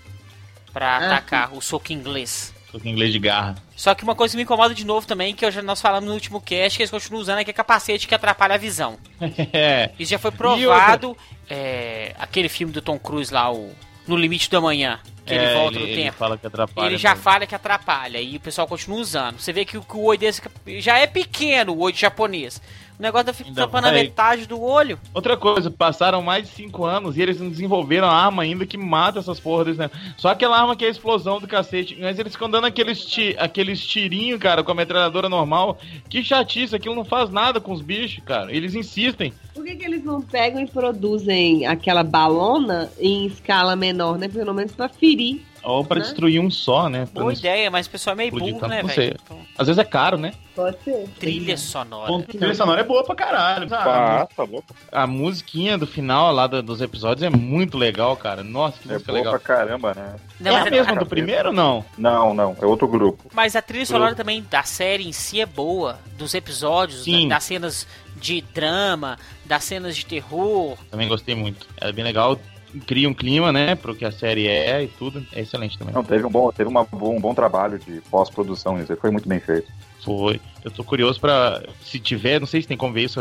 [0.71, 2.53] pra Ah, atacar o soco inglês.
[2.71, 3.55] Soco inglês de garra.
[3.81, 6.13] Só que uma coisa que me incomoda de novo também, que já, nós falamos no
[6.13, 8.95] último cast, que eles continuam usando, é que é capacete que atrapalha a visão.
[9.51, 9.89] É.
[9.97, 11.17] Isso já foi provado.
[11.49, 13.71] é, aquele filme do Tom Cruise lá, o
[14.07, 14.99] No Limite do Amanhã,
[15.31, 16.17] que ele É, volta ele, no ele tempo.
[16.17, 16.85] fala que atrapalha.
[16.87, 17.23] Ele já mesmo.
[17.23, 19.39] fala que atrapalha e o pessoal continua usando.
[19.39, 20.41] Você vê que, o- que o olho desse
[20.79, 22.61] já é pequeno, o olho japonês.
[22.99, 24.99] O negócio tá Ainda tampando a metade do olho.
[25.11, 28.77] Outra coisa, passaram mais de 5 anos e eles não desenvolveram a arma ainda que
[28.77, 29.99] mata essas porras negócio.
[30.17, 31.97] Só aquela arma que é a explosão do cacete.
[31.99, 35.79] Mas eles ficam dando aqueles, ti, aqueles tirinhos, cara, com a metralhadora normal.
[36.07, 38.53] Que chatice, aquilo não faz nada com os bichos, cara.
[38.55, 39.33] Eles insistem.
[39.61, 44.27] Por que, que eles não pegam e produzem aquela balona em escala menor, né?
[44.27, 45.45] Pelo menos pra ferir.
[45.63, 46.03] Ou pra Né?
[46.03, 47.07] destruir um só, né?
[47.13, 49.15] Pra Boa ideia, mas o pessoal é meio burro, tanto, né, não velho?
[49.27, 49.37] sei.
[49.57, 50.33] Às vezes é caro, né?
[50.55, 51.07] Pode ser.
[51.19, 52.11] Trilha sonora.
[52.17, 53.67] A trilha sonora é boa pra caralho.
[53.71, 54.73] Ah, tá louco.
[54.91, 58.43] A musiquinha do final lá do- dos episódios é muito legal, cara.
[58.43, 59.31] Nossa, que É música boa legal.
[59.33, 60.15] pra caramba, né?
[60.39, 61.85] Não, é a mesma do primeiro ou não?
[61.97, 62.55] Não, não.
[62.59, 63.29] É outro grupo.
[63.33, 67.27] Mas a trilha sonora também da série em si é boa, dos episódios, Sim.
[67.27, 67.87] da- das cenas
[68.17, 70.75] de drama, das cenas de terror.
[70.89, 71.65] Também gostei muito.
[71.79, 72.37] É bem legal.
[72.85, 73.75] Cria um clima, né?
[73.75, 75.25] Pro que a série é e tudo.
[75.33, 75.93] É excelente também.
[75.93, 78.91] Não, teve um bom, teve uma, um bom trabalho de pós-produção nisso.
[78.91, 79.71] aí, Foi muito bem feito.
[80.03, 80.39] Foi.
[80.63, 81.61] Eu tô curioso pra.
[81.83, 83.19] Se tiver, não sei se tem como ver isso,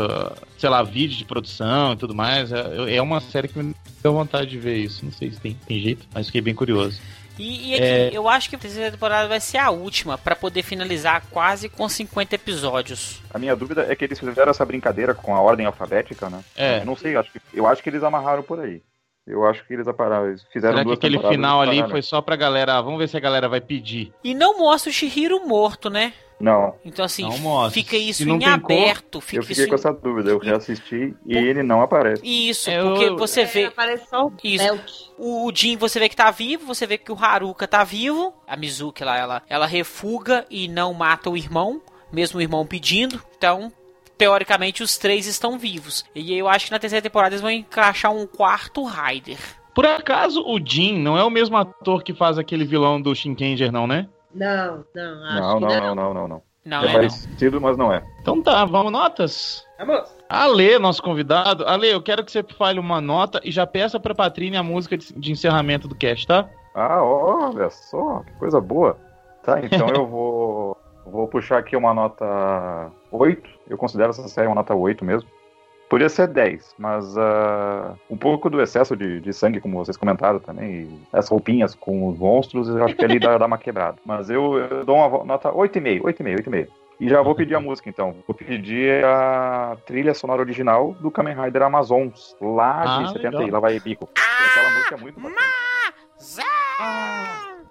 [0.57, 2.51] sei lá, vídeo de produção e tudo mais.
[2.51, 5.05] É, é uma série que me deu vontade de ver isso.
[5.05, 6.99] Não sei se tem, tem jeito, mas fiquei bem curioso.
[7.39, 8.09] E, e aqui, É.
[8.13, 11.87] eu acho que a terceira temporada vai ser a última, pra poder finalizar quase com
[11.87, 13.19] 50 episódios.
[13.33, 16.41] A minha dúvida é que eles fizeram essa brincadeira com a ordem alfabética, né?
[16.55, 16.81] É.
[16.81, 18.81] Eu não sei, eu acho que, eu acho que eles amarraram por aí.
[19.27, 21.89] Eu acho que eles apararam, eles fizeram Será que aquele final ali pararam.
[21.91, 22.75] foi só pra galera.
[22.77, 24.11] ah, Vamos ver se a galera vai pedir.
[24.23, 26.13] E não mostra o Shihiro morto, né?
[26.39, 29.21] Não, Então assim, Não fica isso em aberto.
[29.21, 30.31] Fica eu fiquei isso com em- essa dúvida.
[30.31, 32.23] Eu reassisti e ele não aparece.
[32.25, 33.65] Isso, É, eu- porque você vê.
[33.65, 34.63] Aparece só o Isso.
[34.63, 34.91] belt.
[35.19, 38.33] O o Jin você vê que tá vivo, você vê que o Haruka tá vivo,
[38.47, 41.79] a Mizuki lá, ela, ela refuga e não mata o irmão,
[42.11, 43.21] mesmo o irmão pedindo.
[43.37, 43.71] Então,
[44.21, 46.05] teoricamente, os três estão vivos.
[46.13, 49.39] E eu acho que na terceira temporada eles vão encaixar um quarto Raider.
[49.73, 53.71] Por acaso o Jin não é o mesmo ator que faz aquele vilão do Shinkenger,
[53.71, 54.07] não, né?
[54.31, 56.41] Não, não, acho Não, que não, não, não, não, não.
[56.63, 56.93] Não, é, é não.
[56.93, 58.03] parecido, mas não é.
[58.21, 59.65] Então tá, vamos notas?
[59.79, 60.15] Vamos.
[60.29, 61.67] Ale, nosso convidado.
[61.67, 64.95] Ale, eu quero que você fale uma nota e já peça pra Patrine a música
[64.95, 66.47] de, de encerramento do cast, tá?
[66.75, 68.95] Ah, olha só, que coisa boa.
[69.41, 73.49] Tá, então eu vou, vou puxar aqui uma nota 8.
[73.69, 75.29] Eu considero essa série uma nota 8 mesmo.
[75.89, 80.39] Podia ser 10, mas ah, um pouco do excesso de, de sangue, como vocês comentaram
[80.39, 83.97] também, e as roupinhas com os monstros, eu acho que ali dá, dá uma quebrada.
[84.05, 86.67] Mas eu, eu dou uma nota 8,5, 8,5, 8,5.
[87.01, 88.15] E já vou pedir a música então.
[88.27, 93.53] Vou pedir a trilha sonora original do Kamen Rider Amazons, lá de Ah, 70 legal.
[93.53, 94.07] lá vai Bico.
[94.15, 95.41] Aquela música é muito bacana.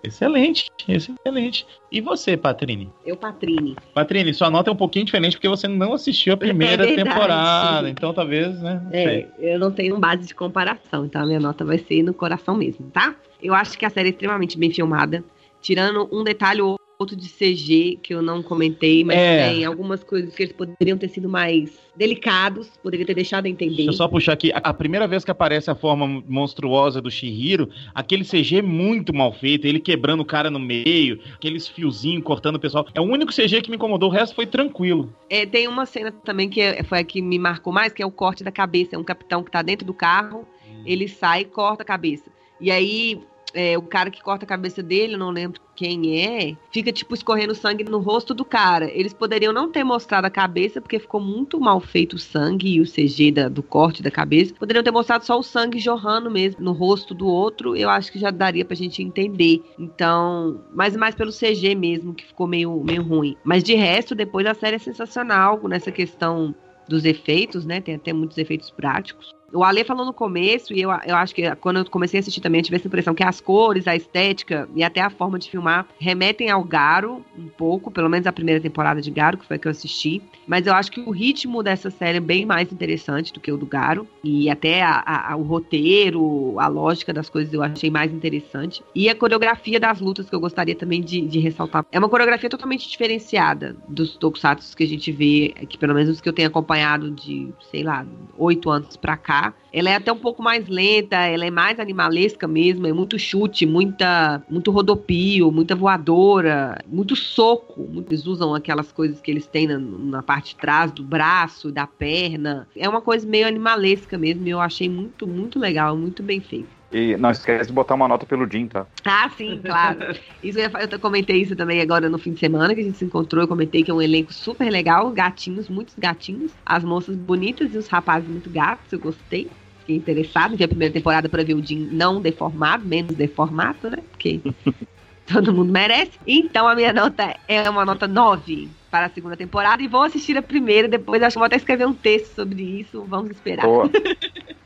[0.03, 1.67] Excelente, excelente.
[1.93, 2.91] E você, Patrine?
[3.05, 3.77] Eu, Patrine.
[3.95, 7.89] Patrine, sua nota é um pouquinho diferente porque você não assistiu a primeira É temporada,
[7.89, 8.81] então talvez, né?
[8.85, 8.91] Não.
[8.93, 12.57] É, eu não tenho base de comparação, então a minha nota vai ser no coração
[12.57, 13.15] mesmo, tá?
[13.43, 15.23] Eu acho que a série é extremamente bem filmada,
[15.61, 19.49] tirando um detalhe ou outro de CG que eu não comentei, mas É.
[19.49, 23.77] tem algumas coisas que eles poderiam ter sido mais delicados, poderia ter deixado a entender.
[23.77, 24.51] Deixa eu só puxar aqui.
[24.55, 29.33] A, primeira vez que aparece a forma monstruosa do Shihiro, aquele CG é muito mal
[29.33, 32.87] feito, ele quebrando o cara no meio, aqueles fiozinhos cortando o pessoal.
[32.95, 35.11] É o único CG que me incomodou, o resto foi tranquilo.
[35.31, 38.07] É, tem uma cena também que é- foi a que me marcou mais, que é
[38.07, 38.95] o corte da cabeça.
[38.95, 40.47] É um capitão que tá dentro do carro,
[40.85, 42.31] ele sai e corta a cabeça.
[42.61, 43.19] E aí,
[43.55, 47.15] é, o cara que corta a cabeça dele, eu não lembro quem é, fica, tipo,
[47.15, 48.91] escorrendo sangue no rosto do cara.
[48.93, 52.81] Eles poderiam não ter mostrado a cabeça, porque ficou muito mal feito o sangue e
[52.81, 54.55] o CG da- do corte da cabeça.
[54.55, 58.19] Poderiam ter mostrado só o sangue jorrando mesmo no rosto do outro, eu acho que
[58.19, 59.63] já daria pra gente entender.
[59.79, 63.37] Então, mas mais pelo CG mesmo, que ficou meio, meio ruim.
[63.43, 66.55] Mas de resto, depois a série é sensacional nessa questão
[66.89, 67.81] dos efeitos, né?
[67.81, 69.31] Tem até muitos efeitos práticos.
[69.53, 72.41] O Ale falou no começo, e eu, eu acho que quando eu comecei a assistir
[72.41, 75.51] também, eu tive essa impressão que as cores, a estética e até a forma de
[75.51, 79.57] filmar remetem ao Garo um pouco, pelo menos a primeira temporada de Garo, que foi
[79.57, 80.23] a que eu assisti.
[80.47, 83.57] Mas eu acho que o ritmo dessa série é bem mais interessante do que o
[83.57, 84.07] do Garo.
[84.23, 88.83] E até a- a- o roteiro, a lógica das coisas eu achei mais interessante.
[88.95, 91.85] E a coreografia das lutas que eu gostaria também de, de ressaltar.
[91.91, 96.21] É uma coreografia totalmente diferenciada dos tokusatsu que a gente vê, que pelo menos os
[96.21, 98.07] que eu tenho acompanhado de, sei lá,
[98.39, 99.40] oito anos pra cá.
[99.73, 103.65] Ela é até um pouco mais lenta, ela é mais animalesca mesmo, é muito chute,
[103.65, 107.89] muita, muito rodopio, muita voadora, muito soco.
[108.09, 111.87] Eles usam aquelas coisas que eles têm na, na parte de trás do braço, da
[111.87, 112.69] perna.
[112.77, 116.80] É uma coisa meio animalesca mesmo, e eu achei muito, muito legal, muito bem feito.
[116.93, 118.85] E não esquece de botar uma nota pelo Jim, tá?
[119.05, 119.99] Ah, sim, claro.
[120.43, 123.05] Isso eu, eu comentei isso também agora no fim de semana que a gente se
[123.05, 123.43] encontrou.
[123.45, 127.79] Eu comentei que é um elenco super legal, gatinhos, muitos gatinhos, as moças bonitas e
[127.79, 128.93] os rapazes muito gatos.
[128.93, 129.49] Eu gostei.
[129.81, 133.89] Fiquei interessado em ver a primeira temporada para ver o Jim não deformado, menos deformado,
[133.89, 133.99] né?
[134.11, 134.41] Porque
[135.33, 136.19] todo mundo merece.
[136.27, 140.37] Então a minha nota é uma nota 9 para a segunda temporada e vou assistir
[140.37, 140.89] a primeira.
[140.89, 143.05] Depois acho que vou até escrever um texto sobre isso.
[143.09, 143.67] Vamos esperar.
[143.67, 143.91] Boa.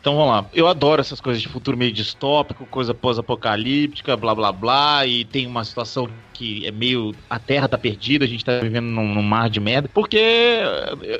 [0.04, 0.46] Então vamos lá.
[0.52, 5.46] Eu adoro essas coisas de futuro meio distópico, coisa pós-apocalíptica, blá blá blá, e tem
[5.46, 7.12] uma situação que é meio.
[7.30, 9.88] A Terra tá perdida, a gente tá vivendo num, num mar de merda.
[9.92, 10.18] Porque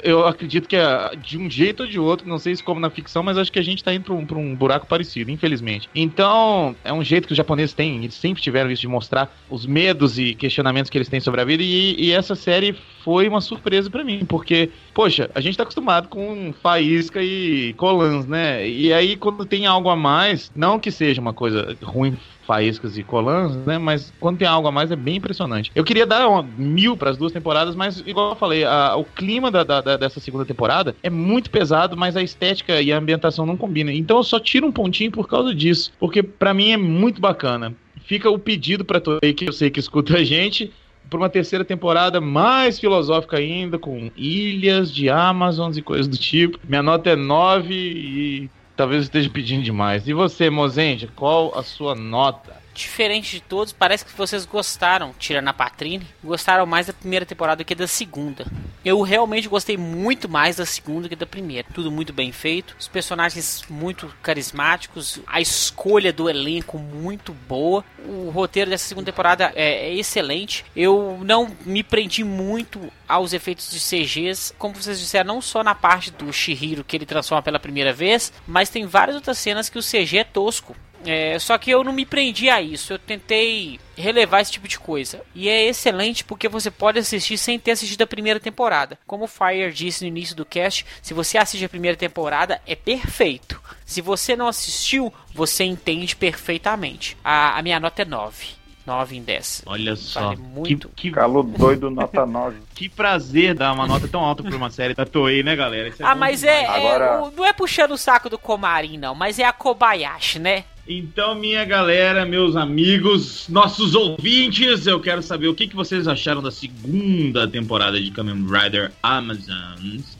[0.03, 2.91] eu- acredito que ah, de um jeito ou de outro, não sei se como na
[2.91, 5.89] ficção, mas acho que a gente tá indo pra um, pra um buraco parecido, infelizmente.
[5.95, 9.67] Então, é um jeito que os japoneses têm, eles sempre tiveram isso de mostrar os
[9.67, 13.41] medos e questionamentos que eles têm sobre a vida, e, e essa série foi uma
[13.41, 18.67] surpresa pra mim, porque Poxa, a gente tá acostumado com faísca e colãs, né?
[18.69, 23.03] E aí, quando tem algo a mais, não que seja uma coisa ruim, faíscas e
[23.03, 23.79] colãs, né?
[23.79, 25.71] Mas quando tem algo a mais é bem impressionante.
[25.75, 29.05] Eu queria dar uma mil para as duas temporadas, mas igual eu falei, a- o
[29.05, 33.45] clima da, da- dessa segunda temporada é muito pesado, mas a estética e a ambientação
[33.47, 33.93] não combinam.
[33.93, 37.75] Então eu só tiro um pontinho por causa disso, porque pra mim é muito bacana.
[38.07, 40.71] Fica o pedido pra Toei, que eu sei que escuta a gente,
[41.09, 46.59] por uma terceira temporada mais filosófica ainda, com ilhas de Amazons e coisas do tipo.
[46.69, 50.07] Minha nota é 9 e talvez esteja pedindo demais.
[50.09, 52.64] E você, Mozende, qual a sua nota?
[52.75, 57.63] Diferente de todos, parece que vocês gostaram, tirando a Patrine, gostaram mais da primeira temporada
[57.63, 58.45] do que da segunda.
[58.85, 61.69] Eu realmente gostei muito mais da segunda que da primeira.
[61.73, 67.85] Tudo muito bem feito, os personagens muito carismáticos, a escolha do elenco muito boa.
[68.07, 70.65] O roteiro dessa segunda temporada é, é excelente.
[70.75, 75.77] Eu não me prendi muito aos efeitos de CGs, como vocês disseram, não só na
[75.77, 79.79] parte do Shihiro que ele transforma pela primeira vez, mas tem várias outras cenas que
[79.79, 80.75] o CG é tosco.
[81.05, 82.93] É, só que eu não me prendi a isso.
[82.93, 85.21] Eu tentei relevar esse tipo de coisa.
[85.35, 88.99] E é excelente porque você pode assistir sem ter assistido a primeira temporada.
[89.07, 92.75] Como o Fire disse no início do cast, se você assiste a primeira temporada, é
[92.75, 93.61] perfeito.
[93.85, 97.17] Se você não assistiu, você entende perfeitamente.
[97.23, 98.65] A, a minha nota é 9.
[98.87, 99.63] 9 em 10.
[99.67, 100.37] Olha só.
[100.37, 100.89] Muito.
[100.91, 101.11] Que, que...
[101.11, 102.59] Calo doido, nota 9.
[102.75, 105.89] que prazer dar uma nota tão alta pra uma série da Toei, né, galera?
[105.89, 107.31] É ah, mas é, é Agora...
[107.35, 110.65] Não é puxando o saco do Comarim, não, mas é a Kobayashi, né?
[110.87, 116.43] Então, minha galera, meus amigos, nossos ouvintes, eu quero saber o que, que vocês acharam
[116.43, 120.19] da segunda temporada de Kamen Rider Amazons.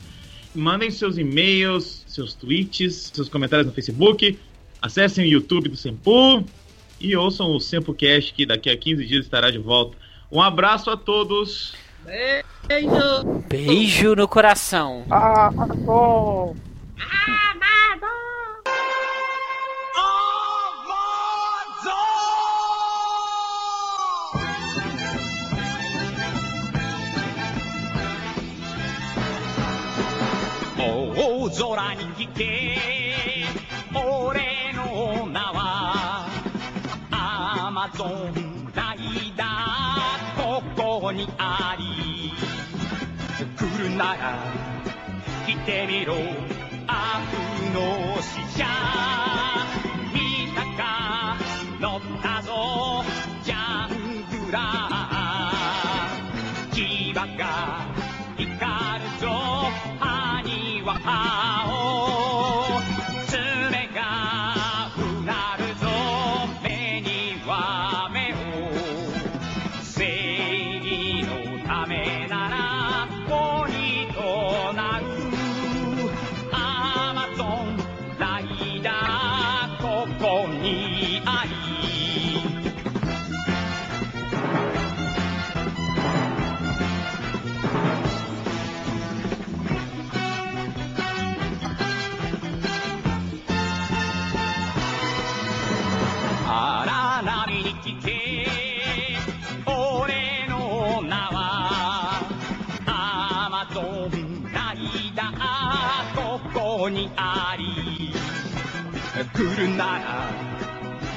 [0.55, 4.39] Mandem seus e-mails, seus tweets, seus comentários no Facebook,
[4.81, 6.43] acessem o YouTube do Sempu
[6.99, 9.95] e ouçam o Sempocast que daqui a 15 dias estará de volta.
[10.31, 11.75] Um abraço a todos.
[12.67, 13.43] Beijo.
[13.47, 15.05] Beijo no coração.
[15.11, 16.55] Ah, bom.
[16.99, 17.54] Ah,
[46.05, 46.54] tornado.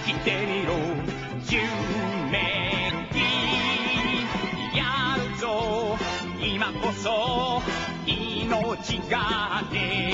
[0.09, 0.73] きてみろ。
[1.51, 1.59] 夢
[3.13, 3.19] に
[4.77, 5.97] やるぞ
[6.41, 7.61] 今こそ
[8.07, 10.08] 命がね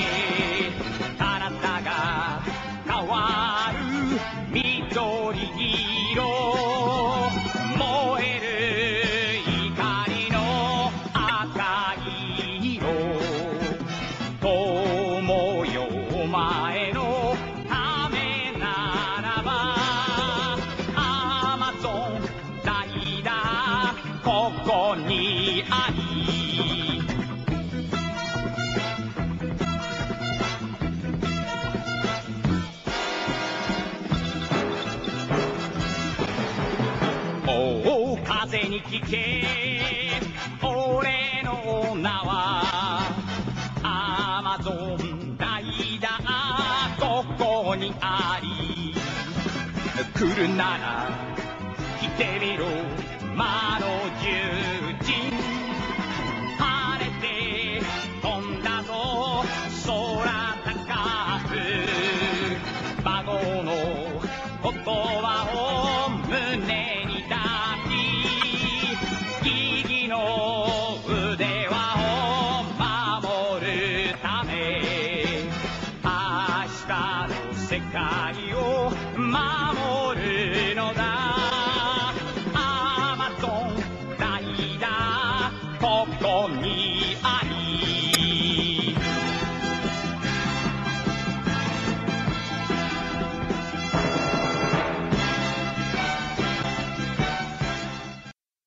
[52.17, 52.94] te miró.